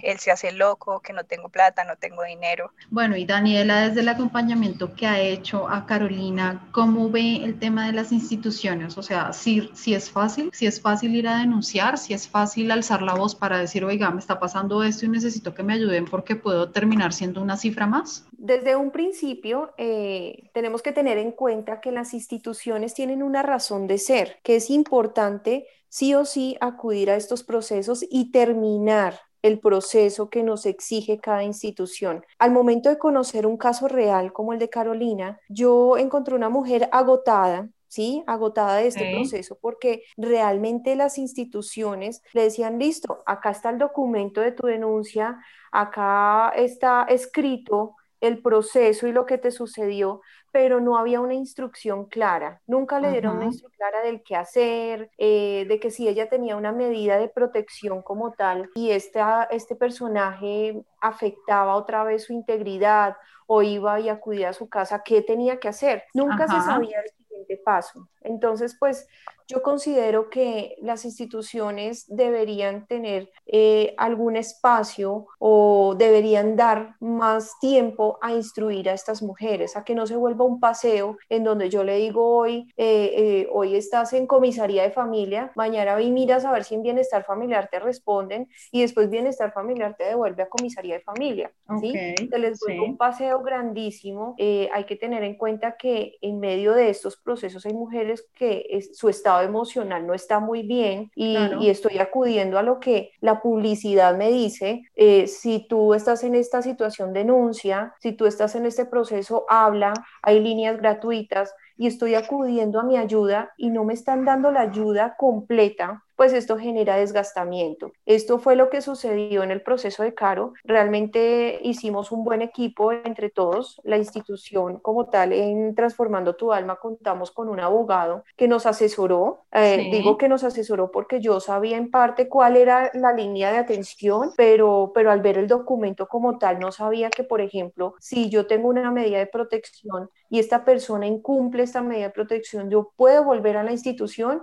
él 0.01 0.19
se 0.19 0.31
hace 0.31 0.51
loco, 0.51 0.99
que 1.01 1.13
no 1.13 1.23
tengo 1.23 1.49
plata, 1.49 1.83
no 1.83 1.95
tengo 1.95 2.23
dinero. 2.23 2.71
Bueno, 2.89 3.15
y 3.15 3.25
Daniela, 3.25 3.87
desde 3.87 4.01
el 4.01 4.09
acompañamiento 4.09 4.93
que 4.95 5.07
ha 5.07 5.19
hecho 5.19 5.69
a 5.69 5.85
Carolina, 5.85 6.67
¿cómo 6.71 7.09
ve 7.09 7.43
el 7.43 7.59
tema 7.59 7.85
de 7.87 7.93
las 7.93 8.11
instituciones? 8.11 8.97
O 8.97 9.03
sea, 9.03 9.33
si, 9.33 9.69
si 9.73 9.93
es 9.93 10.09
fácil, 10.09 10.49
si 10.53 10.65
es 10.65 10.81
fácil 10.81 11.15
ir 11.15 11.27
a 11.27 11.37
denunciar, 11.37 11.97
si 11.97 12.13
es 12.13 12.27
fácil 12.27 12.71
alzar 12.71 13.01
la 13.01 13.13
voz 13.13 13.35
para 13.35 13.57
decir, 13.57 13.85
oiga, 13.85 14.09
me 14.11 14.19
está 14.19 14.39
pasando 14.39 14.83
esto 14.83 15.05
y 15.05 15.09
necesito 15.09 15.53
que 15.53 15.63
me 15.63 15.73
ayuden 15.73 16.05
porque 16.05 16.35
puedo 16.35 16.69
terminar 16.69 17.13
siendo 17.13 17.41
una 17.41 17.57
cifra 17.57 17.87
más. 17.87 18.25
Desde 18.43 18.75
un 18.75 18.91
principio, 18.91 19.73
eh, 19.77 20.49
tenemos 20.53 20.81
que 20.81 20.91
tener 20.91 21.17
en 21.17 21.31
cuenta 21.31 21.79
que 21.79 21.93
las 21.93 22.13
instituciones 22.13 22.93
tienen 22.93 23.23
una 23.23 23.41
razón 23.41 23.87
de 23.87 23.97
ser, 23.97 24.37
que 24.43 24.57
es 24.57 24.69
importante 24.69 25.65
sí 25.87 26.13
o 26.13 26.25
sí 26.25 26.57
acudir 26.59 27.09
a 27.09 27.15
estos 27.15 27.45
procesos 27.45 28.05
y 28.09 28.31
terminar 28.31 29.17
el 29.43 29.61
proceso 29.61 30.29
que 30.29 30.43
nos 30.43 30.65
exige 30.65 31.21
cada 31.21 31.45
institución. 31.45 32.25
Al 32.37 32.51
momento 32.51 32.89
de 32.89 32.97
conocer 32.97 33.47
un 33.47 33.55
caso 33.55 33.87
real 33.87 34.33
como 34.33 34.51
el 34.51 34.59
de 34.59 34.69
Carolina, 34.69 35.39
yo 35.47 35.95
encontré 35.97 36.35
una 36.35 36.49
mujer 36.49 36.89
agotada, 36.91 37.69
¿sí? 37.87 38.25
Agotada 38.27 38.75
de 38.75 38.87
este 38.87 39.09
proceso 39.13 39.57
porque 39.61 40.03
realmente 40.17 40.97
las 40.97 41.17
instituciones 41.17 42.21
le 42.33 42.43
decían, 42.43 42.77
listo, 42.77 43.23
acá 43.25 43.51
está 43.51 43.69
el 43.69 43.77
documento 43.77 44.41
de 44.41 44.51
tu 44.51 44.67
denuncia, 44.67 45.39
acá 45.71 46.51
está 46.57 47.05
escrito 47.07 47.95
el 48.23 48.41
proceso 48.41 49.05
y 49.05 49.11
lo 49.11 49.25
que 49.25 49.37
te 49.37 49.51
sucedió, 49.51 50.21
pero 50.53 50.79
no 50.79 50.97
había 50.97 51.19
una 51.19 51.33
instrucción 51.33 52.05
clara. 52.05 52.61
Nunca 52.65 53.01
le 53.01 53.11
dieron 53.11 53.35
una 53.35 53.45
instrucción 53.45 53.77
clara 53.77 54.01
del 54.01 54.23
qué 54.23 54.37
hacer, 54.37 55.11
eh, 55.17 55.65
de 55.67 55.79
que 55.81 55.91
si 55.91 56.07
ella 56.07 56.29
tenía 56.29 56.55
una 56.55 56.71
medida 56.71 57.17
de 57.17 57.27
protección 57.27 58.01
como 58.01 58.31
tal 58.31 58.69
y 58.75 58.91
esta, 58.91 59.43
este 59.51 59.75
personaje 59.75 60.85
afectaba 61.01 61.75
otra 61.75 62.05
vez 62.05 62.23
su 62.23 62.31
integridad 62.31 63.17
o 63.45 63.61
iba 63.61 63.99
y 63.99 64.07
acudía 64.07 64.49
a 64.49 64.53
su 64.53 64.69
casa, 64.69 65.03
¿qué 65.03 65.21
tenía 65.21 65.59
que 65.59 65.67
hacer? 65.67 66.05
Nunca 66.13 66.47
se 66.47 66.61
sabía 66.61 67.01
el 67.01 67.09
siguiente 67.09 67.57
paso. 67.57 68.07
Entonces, 68.21 68.77
pues 68.79 69.05
yo 69.53 69.61
considero 69.61 70.31
que 70.31 70.75
las 70.81 71.05
instituciones 71.05 72.05
deberían 72.07 72.87
tener 72.87 73.29
eh, 73.45 73.93
algún 73.97 74.35
espacio 74.35 75.27
o 75.37 75.93
deberían 75.95 76.55
dar 76.55 76.95
más 76.99 77.51
tiempo 77.59 78.17
a 78.21 78.33
instruir 78.33 78.89
a 78.89 78.93
estas 78.93 79.21
mujeres, 79.21 79.77
a 79.77 79.83
que 79.83 79.93
no 79.93 80.07
se 80.07 80.15
vuelva 80.15 80.43
un 80.43 80.59
paseo 80.59 81.17
en 81.29 81.43
donde 81.43 81.69
yo 81.69 81.83
le 81.83 81.97
digo 81.97 82.35
hoy, 82.35 82.73
eh, 82.77 83.13
eh, 83.15 83.49
hoy 83.53 83.75
estás 83.75 84.13
en 84.13 84.25
comisaría 84.25 84.81
de 84.81 84.91
familia, 84.91 85.51
mañana 85.55 86.01
y 86.01 86.09
miras 86.09 86.45
a 86.45 86.51
ver 86.51 86.63
si 86.63 86.73
en 86.73 86.81
bienestar 86.81 87.23
familiar 87.23 87.69
te 87.71 87.79
responden 87.79 88.49
y 88.71 88.81
después 88.81 89.11
bienestar 89.11 89.53
familiar 89.53 89.95
te 89.95 90.05
devuelve 90.05 90.41
a 90.41 90.49
comisaría 90.49 90.95
de 90.95 91.01
familia. 91.01 91.51
¿sí? 91.79 91.93
Se 92.27 92.39
les 92.39 92.59
vuelve 92.59 92.81
un 92.81 92.97
paseo 92.97 93.43
grandísimo. 93.43 94.35
hay 94.39 94.83
que 94.85 94.95
tener 94.95 95.23
en 95.23 95.37
cuenta 95.37 95.77
que 95.77 96.17
en 96.21 96.39
medio 96.39 96.73
de 96.73 96.89
estos 96.89 97.17
procesos 97.17 97.65
hay 97.67 97.73
mujeres 97.73 98.25
que 98.33 98.79
su 98.93 99.09
estado 99.09 99.42
emocional 99.43 100.05
no 100.07 100.13
está 100.13 100.39
muy 100.39 100.63
bien 100.63 101.11
y, 101.15 101.37
estoy 101.69 101.97
acudiendo 101.97 102.57
a 102.57 102.63
lo 102.63 102.79
que 102.79 103.11
la 103.19 103.41
publicidad 103.41 104.15
me 104.15 104.29
dice, 104.29 104.83
eh, 104.95 105.27
si 105.27 105.65
tú 105.67 105.93
estás 105.93 106.23
en 106.23 106.35
esta 106.35 106.61
situación, 106.61 107.13
denuncia, 107.13 107.93
si 107.99 108.13
tú 108.13 108.25
estás 108.25 108.55
en 108.55 108.65
este 108.65 108.85
proceso, 108.85 109.45
habla, 109.49 109.93
hay 110.21 110.39
líneas 110.39 110.77
gratuitas 110.77 111.53
y 111.83 111.87
estoy 111.87 112.15
acudiendo 112.15 112.79
a 112.79 112.83
mi 112.83 112.95
ayuda 112.95 113.51
y 113.57 113.69
no 113.69 113.83
me 113.83 113.93
están 113.93 114.23
dando 114.23 114.51
la 114.51 114.61
ayuda 114.61 115.17
completa 115.17 116.01
pues 116.15 116.33
esto 116.33 116.57
genera 116.57 116.95
desgastamiento. 116.95 117.91
Esto 118.05 118.39
fue 118.39 118.55
lo 118.55 118.69
que 118.69 118.81
sucedió 118.81 119.43
en 119.43 119.51
el 119.51 119.61
proceso 119.61 120.03
de 120.03 120.13
Caro. 120.13 120.53
Realmente 120.63 121.59
hicimos 121.63 122.11
un 122.11 122.23
buen 122.23 122.41
equipo 122.41 122.91
entre 122.91 123.29
todos. 123.29 123.81
La 123.83 123.97
institución 123.97 124.79
como 124.79 125.09
tal 125.09 125.33
en 125.33 125.75
Transformando 125.75 126.35
tu 126.35 126.53
Alma 126.53 126.77
contamos 126.77 127.31
con 127.31 127.49
un 127.49 127.59
abogado 127.59 128.23
que 128.37 128.47
nos 128.47 128.65
asesoró. 128.65 129.45
Eh, 129.51 129.89
digo 129.91 130.17
que 130.17 130.29
nos 130.29 130.43
asesoró 130.43 130.91
porque 130.91 131.19
yo 131.19 131.39
sabía 131.39 131.77
en 131.77 131.89
parte 131.89 132.29
cuál 132.29 132.57
era 132.57 132.91
la 132.93 133.13
línea 133.13 133.51
de 133.51 133.57
atención, 133.57 134.31
pero, 134.37 134.91
pero 134.93 135.11
al 135.11 135.21
ver 135.21 135.37
el 135.37 135.47
documento 135.47 136.07
como 136.07 136.37
tal 136.37 136.59
no 136.59 136.71
sabía 136.71 137.09
que, 137.09 137.23
por 137.23 137.41
ejemplo, 137.41 137.95
si 137.99 138.29
yo 138.29 138.45
tengo 138.45 138.69
una 138.69 138.91
medida 138.91 139.17
de 139.17 139.27
protección 139.27 140.09
y 140.33 140.39
esta 140.39 140.65
persona 140.65 141.05
incumple 141.05 141.61
esta 141.61 141.83
medida 141.83 142.05
de 142.05 142.09
protección, 142.09 142.71
yo 142.71 142.91
puedo 142.95 143.23
volver 143.23 143.55
a 143.55 143.61
la 143.61 143.71
institución, 143.71 144.41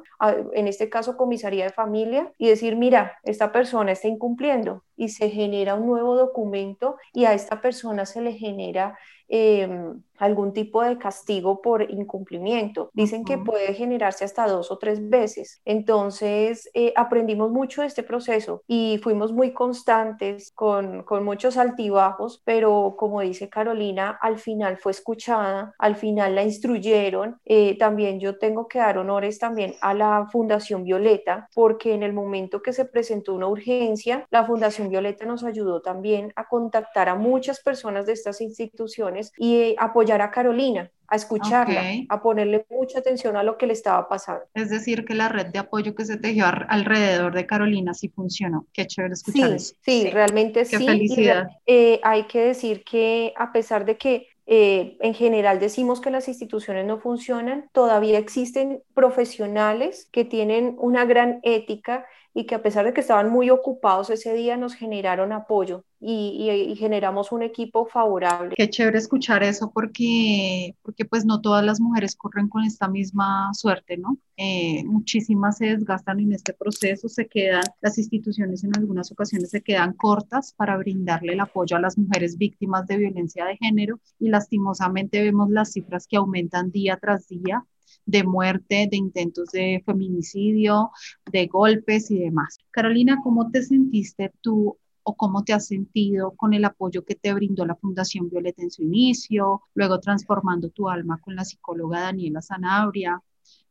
en 0.55 0.69
este 0.69 0.89
caso 0.89 1.17
comisaría 1.17 1.65
de 1.65 1.73
familia, 1.73 2.33
y 2.39 2.47
decir, 2.47 2.77
mira, 2.77 3.19
esta 3.25 3.51
persona 3.51 3.91
está 3.91 4.07
incumpliendo 4.07 4.85
y 4.97 5.09
se 5.09 5.31
genera 5.31 5.75
un 5.75 5.89
nuevo 5.89 6.15
documento 6.15 6.97
y 7.13 7.25
a 7.25 7.35
esta 7.35 7.61
persona 7.61 8.07
se 8.07 8.21
le 8.21 8.35
genera 8.35 8.97
Em, 9.33 10.03
algún 10.21 10.53
tipo 10.53 10.83
de 10.83 10.99
castigo 10.99 11.61
por 11.63 11.91
incumplimiento. 11.91 12.91
Dicen 12.93 13.25
que 13.25 13.39
puede 13.39 13.75
generarse 13.75 14.25
hasta 14.25 14.47
dos 14.47 14.71
o 14.71 14.79
tres 14.79 15.09
veces. 15.09 15.61
Entonces, 15.65 16.71
eh, 16.75 16.93
aprendimos 16.95 17.51
mucho 17.51 17.81
de 17.81 17.89
este 17.89 18.03
proceso 18.03 18.63
y 18.67 18.99
fuimos 19.03 19.33
muy 19.33 19.53
constantes 19.53 20.53
con, 20.55 21.03
con 21.05 21.25
muchos 21.25 21.57
altibajos, 21.57 22.43
pero 22.45 22.95
como 22.99 23.21
dice 23.23 23.49
Carolina, 23.49 24.19
al 24.21 24.39
final 24.39 24.77
fue 24.77 24.93
escuchada, 24.93 25.75
al 25.79 25.97
final 25.97 26.35
la 26.35 26.43
instruyeron. 26.43 27.41
Eh, 27.45 27.79
también 27.79 28.21
yo 28.21 28.39
tengo 28.39 28.69
que 28.69 28.79
dar 28.79 28.99
honores 28.99 29.39
también 29.39 29.75
a 29.81 29.95
la 29.95 30.27
Fundación 30.31 30.85
Violeta, 30.85 31.49
porque 31.55 31.95
en 31.95 32.03
el 32.03 32.13
momento 32.13 32.63
que 32.63 32.73
se 32.73 32.85
presentó 32.85 33.35
una 33.35 33.49
urgencia, 33.49 34.27
la 34.31 34.45
Fundación 34.45 34.89
Violeta 34.89 35.25
nos 35.25 35.45
ayudó 35.45 35.81
también 35.81 36.33
a 36.37 36.47
contactar 36.47 37.09
a 37.09 37.15
muchas 37.15 37.61
personas 37.61 38.07
de 38.07 38.13
estas 38.13 38.41
instituciones 38.41 39.33
y 39.39 39.57
eh, 39.57 39.77
apoyar 39.79 40.10
a 40.19 40.31
Carolina, 40.31 40.91
a 41.11 41.17
escucharla, 41.17 41.83
a 42.09 42.23
ponerle 42.23 42.65
mucha 42.71 43.01
atención 43.01 43.37
a 43.37 43.43
lo 43.43 43.59
que 43.59 43.67
le 43.67 43.73
estaba 43.73 44.09
pasando. 44.09 44.45
Es 44.55 44.71
decir, 44.71 45.05
que 45.05 45.15
la 45.15 45.29
red 45.29 45.47
de 45.47 45.59
apoyo 45.59 45.95
que 45.95 46.05
se 46.05 46.17
tejió 46.17 46.47
alrededor 46.47 47.35
de 47.35 47.47
Carolina 47.47 47.95
sí 47.95 48.09
funcionó. 48.09 48.67
Qué 48.73 48.87
chévere 48.87 49.15
escuchar 49.15 49.49
sí, 49.51 49.57
eso. 49.57 49.75
Sí, 49.85 50.11
realmente 50.11 50.61
Qué 50.61 50.79
sí. 50.79 50.87
felicidad. 50.87 51.49
Eh, 51.67 52.01
hay 52.05 52.25
que 52.25 52.41
decir 52.41 52.85
que 52.85 53.33
a 53.37 53.53
pesar 53.53 53.85
de 53.85 53.97
que 53.99 54.29
eh, 54.47 54.97
en 55.01 55.15
general 55.15 55.61
decimos 55.61 56.01
que 56.01 56.11
las 56.11 56.27
instituciones 56.27 56.85
no 56.85 56.99
funcionan, 56.99 57.69
todavía 57.73 58.19
existen 58.19 58.83
profesionales 58.95 60.09
que 60.11 60.25
tienen 60.25 60.77
una 60.79 61.05
gran 61.05 61.41
ética 61.43 62.05
y 62.33 62.45
que 62.45 62.55
a 62.55 62.63
pesar 62.63 62.85
de 62.85 62.93
que 62.93 63.01
estaban 63.01 63.31
muy 63.31 63.51
ocupados 63.51 64.11
ese 64.11 64.33
día 64.35 64.57
nos 64.57 64.75
generaron 64.75 65.33
apoyo 65.33 65.85
y, 66.03 66.75
generamos 66.79 67.31
un 67.31 67.43
equipo 67.43 67.87
favorable. 67.87 68.55
Qué 68.57 68.71
chévere 68.71 68.99
escuchar 68.99 69.43
eso 69.43 69.71
porque, 69.71 70.75
porque 70.83 71.05
pues 71.05 71.27
no 71.27 71.41
todas 71.41 71.63
las 71.65 71.79
mujeres 71.81 72.17
corren 72.17 72.49
con 72.49 72.65
esta 72.65 72.89
misma 72.89 73.53
suerte, 73.53 73.99
¿no? 73.99 74.17
Eh, 74.37 74.83
muchísimas 74.85 75.59
se 75.59 75.67
desgastan 75.67 76.21
en 76.21 76.33
este 76.33 76.55
proceso, 76.55 77.09
se 77.09 77.27
quedan, 77.27 77.65
las 77.83 77.99
instituciones 77.99 78.65
en 78.65 78.71
algunas 78.77 79.13
ocasiones 79.13 79.51
se 79.51 79.63
quedan 79.63 79.93
cortas 79.93 80.55
para 80.55 80.77
brindarle 80.79 81.35
el 81.35 81.41
apoyo 81.41 81.77
a 81.77 81.81
las 81.81 81.99
mujeres 81.99 82.39
víctimas 82.39 82.87
de 82.87 82.97
violencia 82.97 83.45
de 83.45 83.59
género 83.59 84.01
y 84.19 84.31
lastimosamente 84.31 85.21
vemos 85.21 85.51
las 85.51 85.73
cifras 85.73 86.07
que 86.07 86.17
aumentan 86.17 86.71
día 86.71 86.99
tras 86.99 87.29
día 87.29 87.67
de 88.11 88.25
muerte, 88.25 88.89
de 88.91 88.97
intentos 88.97 89.51
de 89.51 89.83
feminicidio, 89.87 90.91
de 91.31 91.47
golpes 91.47 92.11
y 92.11 92.19
demás. 92.19 92.59
Carolina, 92.71 93.21
¿cómo 93.23 93.51
te 93.51 93.63
sentiste 93.63 94.33
tú 94.41 94.79
o 95.03 95.17
cómo 95.17 95.45
te 95.45 95.53
has 95.53 95.67
sentido 95.67 96.33
con 96.37 96.53
el 96.53 96.65
apoyo 96.65 97.05
que 97.05 97.15
te 97.15 97.33
brindó 97.33 97.65
la 97.65 97.77
Fundación 97.77 98.29
Violeta 98.29 98.63
en 98.63 98.71
su 98.71 98.83
inicio, 98.83 99.63
luego 99.75 100.01
transformando 100.01 100.71
tu 100.71 100.89
alma 100.89 101.21
con 101.21 101.37
la 101.37 101.45
psicóloga 101.45 102.01
Daniela 102.01 102.43
Sanabria? 102.43 103.23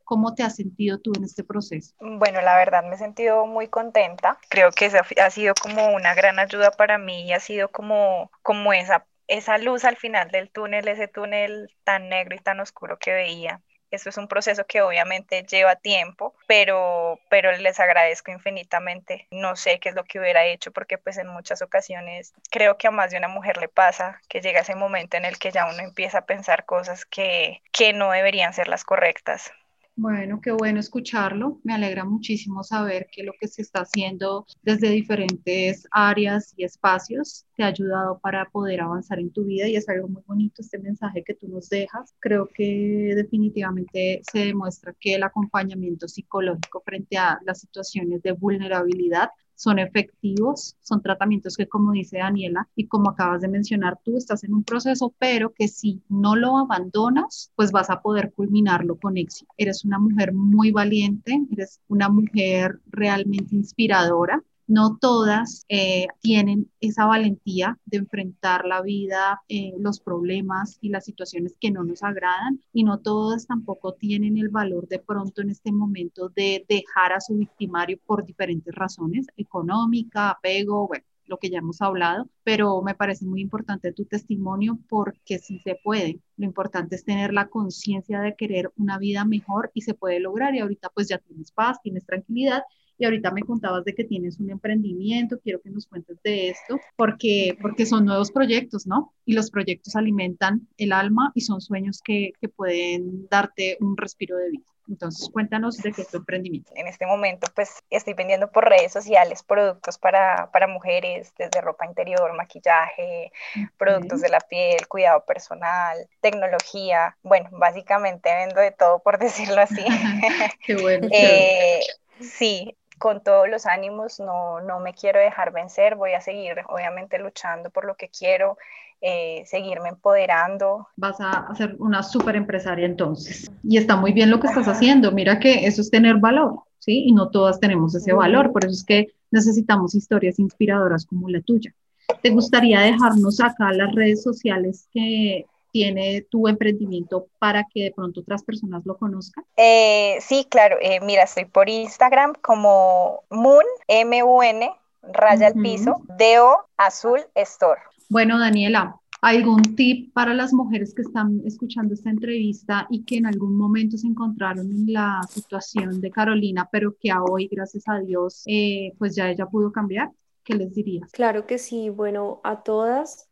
¿Cómo 0.04 0.34
te 0.34 0.42
has 0.42 0.56
sentido 0.56 0.98
tú 0.98 1.12
en 1.16 1.22
este 1.22 1.44
proceso? 1.44 1.94
Bueno, 2.00 2.40
la 2.40 2.56
verdad 2.56 2.82
me 2.82 2.96
he 2.96 2.98
sentido 2.98 3.46
muy 3.46 3.68
contenta. 3.68 4.38
Creo 4.48 4.72
que 4.72 4.86
ha 4.86 5.30
sido 5.30 5.54
como 5.54 5.94
una 5.94 6.14
gran 6.14 6.40
ayuda 6.40 6.72
para 6.72 6.98
mí 6.98 7.28
y 7.28 7.32
ha 7.32 7.38
sido 7.38 7.68
como, 7.68 8.28
como 8.42 8.72
esa, 8.72 9.06
esa 9.28 9.58
luz 9.58 9.84
al 9.84 9.96
final 9.96 10.28
del 10.32 10.50
túnel, 10.50 10.88
ese 10.88 11.06
túnel 11.06 11.72
tan 11.84 12.08
negro 12.08 12.34
y 12.34 12.40
tan 12.40 12.58
oscuro 12.58 12.98
que 12.98 13.12
veía. 13.12 13.62
Esto 13.90 14.08
es 14.08 14.16
un 14.16 14.28
proceso 14.28 14.66
que 14.66 14.82
obviamente 14.82 15.42
lleva 15.44 15.76
tiempo, 15.76 16.34
pero, 16.46 17.18
pero 17.28 17.52
les 17.52 17.80
agradezco 17.80 18.30
infinitamente. 18.30 19.26
No 19.30 19.56
sé 19.56 19.80
qué 19.80 19.90
es 19.90 19.94
lo 19.94 20.04
que 20.04 20.20
hubiera 20.20 20.44
hecho 20.46 20.72
porque 20.72 20.98
pues 20.98 21.18
en 21.18 21.28
muchas 21.28 21.62
ocasiones 21.62 22.32
creo 22.50 22.76
que 22.76 22.88
a 22.88 22.90
más 22.90 23.10
de 23.10 23.18
una 23.18 23.28
mujer 23.28 23.56
le 23.58 23.68
pasa 23.68 24.20
que 24.28 24.40
llega 24.40 24.60
ese 24.60 24.74
momento 24.74 25.16
en 25.16 25.24
el 25.24 25.38
que 25.38 25.50
ya 25.50 25.66
uno 25.66 25.82
empieza 25.82 26.18
a 26.18 26.26
pensar 26.26 26.64
cosas 26.64 27.04
que, 27.04 27.62
que 27.72 27.92
no 27.92 28.10
deberían 28.10 28.52
ser 28.52 28.68
las 28.68 28.84
correctas. 28.84 29.52
Bueno, 30.02 30.40
qué 30.40 30.50
bueno 30.50 30.80
escucharlo. 30.80 31.60
Me 31.62 31.74
alegra 31.74 32.06
muchísimo 32.06 32.64
saber 32.64 33.08
que 33.12 33.22
lo 33.22 33.34
que 33.38 33.48
se 33.48 33.60
está 33.60 33.80
haciendo 33.82 34.46
desde 34.62 34.88
diferentes 34.88 35.86
áreas 35.90 36.54
y 36.56 36.64
espacios 36.64 37.44
te 37.54 37.64
ha 37.64 37.66
ayudado 37.66 38.18
para 38.18 38.48
poder 38.48 38.80
avanzar 38.80 39.18
en 39.18 39.30
tu 39.30 39.44
vida 39.44 39.68
y 39.68 39.76
es 39.76 39.86
algo 39.90 40.08
muy 40.08 40.22
bonito 40.26 40.62
este 40.62 40.78
mensaje 40.78 41.22
que 41.22 41.34
tú 41.34 41.48
nos 41.48 41.68
dejas. 41.68 42.14
Creo 42.18 42.48
que 42.48 43.12
definitivamente 43.14 44.22
se 44.32 44.38
demuestra 44.46 44.94
que 44.98 45.16
el 45.16 45.22
acompañamiento 45.22 46.08
psicológico 46.08 46.80
frente 46.82 47.18
a 47.18 47.38
las 47.44 47.60
situaciones 47.60 48.22
de 48.22 48.32
vulnerabilidad 48.32 49.28
son 49.60 49.78
efectivos, 49.78 50.74
son 50.80 51.02
tratamientos 51.02 51.54
que, 51.54 51.68
como 51.68 51.92
dice 51.92 52.16
Daniela, 52.16 52.66
y 52.74 52.86
como 52.86 53.10
acabas 53.10 53.42
de 53.42 53.48
mencionar, 53.48 53.98
tú 54.02 54.16
estás 54.16 54.42
en 54.42 54.54
un 54.54 54.64
proceso, 54.64 55.14
pero 55.18 55.52
que 55.52 55.68
si 55.68 56.02
no 56.08 56.34
lo 56.34 56.56
abandonas, 56.56 57.52
pues 57.56 57.70
vas 57.70 57.90
a 57.90 58.00
poder 58.00 58.32
culminarlo 58.32 58.96
con 58.96 59.18
éxito. 59.18 59.52
Eres 59.58 59.84
una 59.84 59.98
mujer 59.98 60.32
muy 60.32 60.70
valiente, 60.70 61.38
eres 61.52 61.78
una 61.88 62.08
mujer 62.08 62.80
realmente 62.86 63.54
inspiradora 63.54 64.42
no 64.70 64.96
todas 65.00 65.64
eh, 65.68 66.06
tienen 66.20 66.70
esa 66.80 67.04
valentía 67.04 67.76
de 67.86 67.98
enfrentar 67.98 68.64
la 68.66 68.82
vida, 68.82 69.42
eh, 69.48 69.72
los 69.80 69.98
problemas 70.00 70.78
y 70.80 70.90
las 70.90 71.04
situaciones 71.04 71.56
que 71.60 71.72
no 71.72 71.82
nos 71.82 72.04
agradan 72.04 72.60
y 72.72 72.84
no 72.84 73.00
todas 73.00 73.48
tampoco 73.48 73.94
tienen 73.94 74.38
el 74.38 74.48
valor 74.48 74.86
de 74.86 75.00
pronto 75.00 75.42
en 75.42 75.50
este 75.50 75.72
momento 75.72 76.28
de 76.28 76.64
dejar 76.68 77.12
a 77.12 77.20
su 77.20 77.36
victimario 77.36 77.98
por 78.06 78.24
diferentes 78.24 78.72
razones, 78.72 79.26
económica, 79.36 80.30
apego, 80.30 80.86
bueno 80.86 81.04
lo 81.26 81.38
que 81.38 81.48
ya 81.48 81.58
hemos 81.58 81.80
hablado, 81.80 82.28
pero 82.42 82.82
me 82.82 82.96
parece 82.96 83.24
muy 83.24 83.40
importante 83.40 83.92
tu 83.92 84.04
testimonio 84.04 84.80
porque 84.88 85.38
sí 85.38 85.60
se 85.60 85.76
puede. 85.82 86.18
Lo 86.36 86.44
importante 86.44 86.96
es 86.96 87.04
tener 87.04 87.32
la 87.32 87.46
conciencia 87.46 88.20
de 88.20 88.34
querer 88.34 88.72
una 88.76 88.98
vida 88.98 89.24
mejor 89.24 89.70
y 89.72 89.82
se 89.82 89.94
puede 89.94 90.18
lograr 90.18 90.56
y 90.56 90.58
ahorita 90.58 90.88
pues 90.92 91.08
ya 91.08 91.18
tienes 91.18 91.52
paz, 91.52 91.78
tienes 91.82 92.04
tranquilidad 92.04 92.62
y 93.00 93.04
ahorita 93.06 93.30
me 93.30 93.42
contabas 93.42 93.84
de 93.84 93.94
que 93.94 94.04
tienes 94.04 94.38
un 94.38 94.50
emprendimiento, 94.50 95.40
quiero 95.40 95.60
que 95.62 95.70
nos 95.70 95.86
cuentes 95.86 96.22
de 96.22 96.50
esto, 96.50 96.78
porque, 96.96 97.56
porque 97.62 97.86
son 97.86 98.04
nuevos 98.04 98.30
proyectos, 98.30 98.86
¿no? 98.86 99.14
Y 99.24 99.32
los 99.32 99.50
proyectos 99.50 99.96
alimentan 99.96 100.68
el 100.76 100.92
alma 100.92 101.32
y 101.34 101.40
son 101.40 101.62
sueños 101.62 102.02
que, 102.04 102.32
que 102.38 102.50
pueden 102.50 103.26
darte 103.28 103.78
un 103.80 103.96
respiro 103.96 104.36
de 104.36 104.50
vida. 104.50 104.64
Entonces, 104.90 105.30
cuéntanos 105.32 105.76
de 105.78 105.92
qué 105.92 106.02
es 106.02 106.08
tu 106.08 106.16
emprendimiento. 106.16 106.72
En 106.74 106.88
este 106.88 107.06
momento, 107.06 107.46
pues 107.54 107.82
estoy 107.90 108.14
vendiendo 108.14 108.50
por 108.50 108.68
redes 108.68 108.92
sociales 108.92 109.44
productos 109.44 109.98
para, 109.98 110.50
para 110.52 110.66
mujeres, 110.66 111.32
desde 111.38 111.60
ropa 111.60 111.86
interior, 111.86 112.34
maquillaje, 112.36 113.30
productos 113.78 114.20
de 114.20 114.28
la 114.28 114.40
piel, 114.40 114.88
cuidado 114.88 115.24
personal, 115.24 115.96
tecnología. 116.20 117.16
Bueno, 117.22 117.48
básicamente 117.52 118.34
vendo 118.34 118.60
de 118.60 118.72
todo, 118.72 118.98
por 118.98 119.18
decirlo 119.20 119.60
así. 119.60 119.84
qué 120.66 120.74
bueno. 120.74 121.08
eh, 121.12 121.80
sí, 122.20 122.76
con 123.00 123.22
todos 123.22 123.48
los 123.48 123.64
ánimos, 123.64 124.20
no, 124.20 124.60
no 124.60 124.78
me 124.78 124.92
quiero 124.92 125.18
dejar 125.18 125.52
vencer, 125.52 125.96
voy 125.96 126.12
a 126.12 126.20
seguir 126.20 126.52
obviamente 126.68 127.18
luchando 127.18 127.70
por 127.70 127.86
lo 127.86 127.94
que 127.94 128.10
quiero, 128.10 128.58
eh, 129.00 129.42
seguirme 129.46 129.88
empoderando. 129.88 130.86
Vas 130.96 131.16
a 131.18 131.48
ser 131.54 131.76
una 131.78 132.02
súper 132.02 132.36
empresaria 132.36 132.84
entonces. 132.84 133.50
Y 133.62 133.78
está 133.78 133.96
muy 133.96 134.12
bien 134.12 134.30
lo 134.30 134.38
que 134.38 134.48
estás 134.48 134.68
haciendo, 134.68 135.12
mira 135.12 135.40
que 135.40 135.66
eso 135.66 135.80
es 135.80 135.90
tener 135.90 136.18
valor, 136.18 136.60
¿sí? 136.78 137.04
Y 137.06 137.12
no 137.12 137.30
todas 137.30 137.58
tenemos 137.58 137.94
ese 137.94 138.12
valor, 138.12 138.52
por 138.52 138.66
eso 138.66 138.74
es 138.74 138.84
que 138.84 139.14
necesitamos 139.30 139.94
historias 139.94 140.38
inspiradoras 140.38 141.06
como 141.06 141.30
la 141.30 141.40
tuya. 141.40 141.74
¿Te 142.22 142.28
gustaría 142.28 142.80
dejarnos 142.80 143.40
acá 143.40 143.72
las 143.72 143.94
redes 143.94 144.22
sociales 144.22 144.90
que 144.92 145.46
tiene 145.70 146.26
tu 146.30 146.48
emprendimiento 146.48 147.28
para 147.38 147.66
que 147.72 147.84
de 147.84 147.92
pronto 147.92 148.20
otras 148.20 148.42
personas 148.42 148.84
lo 148.84 148.96
conozcan? 148.96 149.44
Eh, 149.56 150.18
sí, 150.20 150.46
claro. 150.48 150.76
Eh, 150.80 151.00
mira, 151.02 151.24
estoy 151.24 151.44
por 151.44 151.68
Instagram 151.68 152.34
como 152.42 153.22
Moon, 153.30 153.64
M-U-N, 153.88 154.70
raya 155.12 155.48
al 155.48 155.54
piso, 155.54 156.02
D-O, 156.18 156.56
azul, 156.76 157.20
store. 157.34 157.80
Bueno, 158.08 158.38
Daniela, 158.38 158.96
¿algún 159.22 159.62
tip 159.76 160.12
para 160.12 160.34
las 160.34 160.52
mujeres 160.52 160.94
que 160.94 161.02
están 161.02 161.40
escuchando 161.44 161.94
esta 161.94 162.10
entrevista 162.10 162.86
y 162.90 163.04
que 163.04 163.16
en 163.16 163.26
algún 163.26 163.56
momento 163.56 163.96
se 163.96 164.06
encontraron 164.06 164.70
en 164.70 164.92
la 164.92 165.20
situación 165.28 166.00
de 166.00 166.10
Carolina, 166.10 166.68
pero 166.70 166.96
que 167.00 167.10
a 167.10 167.22
hoy, 167.22 167.48
gracias 167.50 167.84
a 167.88 167.98
Dios, 168.00 168.42
eh, 168.46 168.92
pues 168.98 169.14
ya 169.14 169.30
ella 169.30 169.46
pudo 169.46 169.72
cambiar? 169.72 170.10
¿Qué 170.42 170.54
les 170.54 170.74
dirías? 170.74 171.12
Claro 171.12 171.46
que 171.46 171.58
sí. 171.58 171.90
Bueno, 171.90 172.40
a 172.44 172.62
todas, 172.62 173.28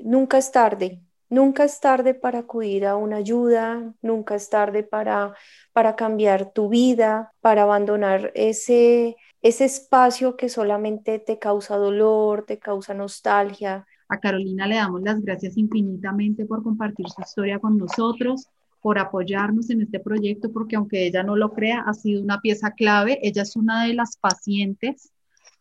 nunca 0.00 0.38
es 0.38 0.50
tarde 0.50 1.02
Nunca 1.30 1.64
es 1.64 1.78
tarde 1.80 2.14
para 2.14 2.40
acudir 2.40 2.86
a 2.86 2.96
una 2.96 3.16
ayuda, 3.16 3.92
nunca 4.00 4.34
es 4.34 4.48
tarde 4.48 4.82
para, 4.82 5.34
para 5.72 5.94
cambiar 5.94 6.52
tu 6.52 6.70
vida, 6.70 7.32
para 7.40 7.64
abandonar 7.64 8.32
ese, 8.34 9.16
ese 9.42 9.66
espacio 9.66 10.36
que 10.36 10.48
solamente 10.48 11.18
te 11.18 11.38
causa 11.38 11.76
dolor, 11.76 12.46
te 12.46 12.58
causa 12.58 12.94
nostalgia. 12.94 13.86
A 14.08 14.18
Carolina 14.18 14.66
le 14.66 14.76
damos 14.76 15.02
las 15.02 15.20
gracias 15.20 15.58
infinitamente 15.58 16.46
por 16.46 16.62
compartir 16.62 17.06
su 17.10 17.20
historia 17.20 17.58
con 17.58 17.76
nosotros, 17.76 18.48
por 18.80 18.98
apoyarnos 18.98 19.68
en 19.68 19.82
este 19.82 20.00
proyecto, 20.00 20.50
porque 20.50 20.76
aunque 20.76 21.06
ella 21.06 21.22
no 21.22 21.36
lo 21.36 21.52
crea, 21.52 21.84
ha 21.86 21.92
sido 21.92 22.22
una 22.22 22.40
pieza 22.40 22.70
clave. 22.70 23.18
Ella 23.22 23.42
es 23.42 23.54
una 23.54 23.84
de 23.84 23.92
las 23.92 24.16
pacientes 24.16 25.12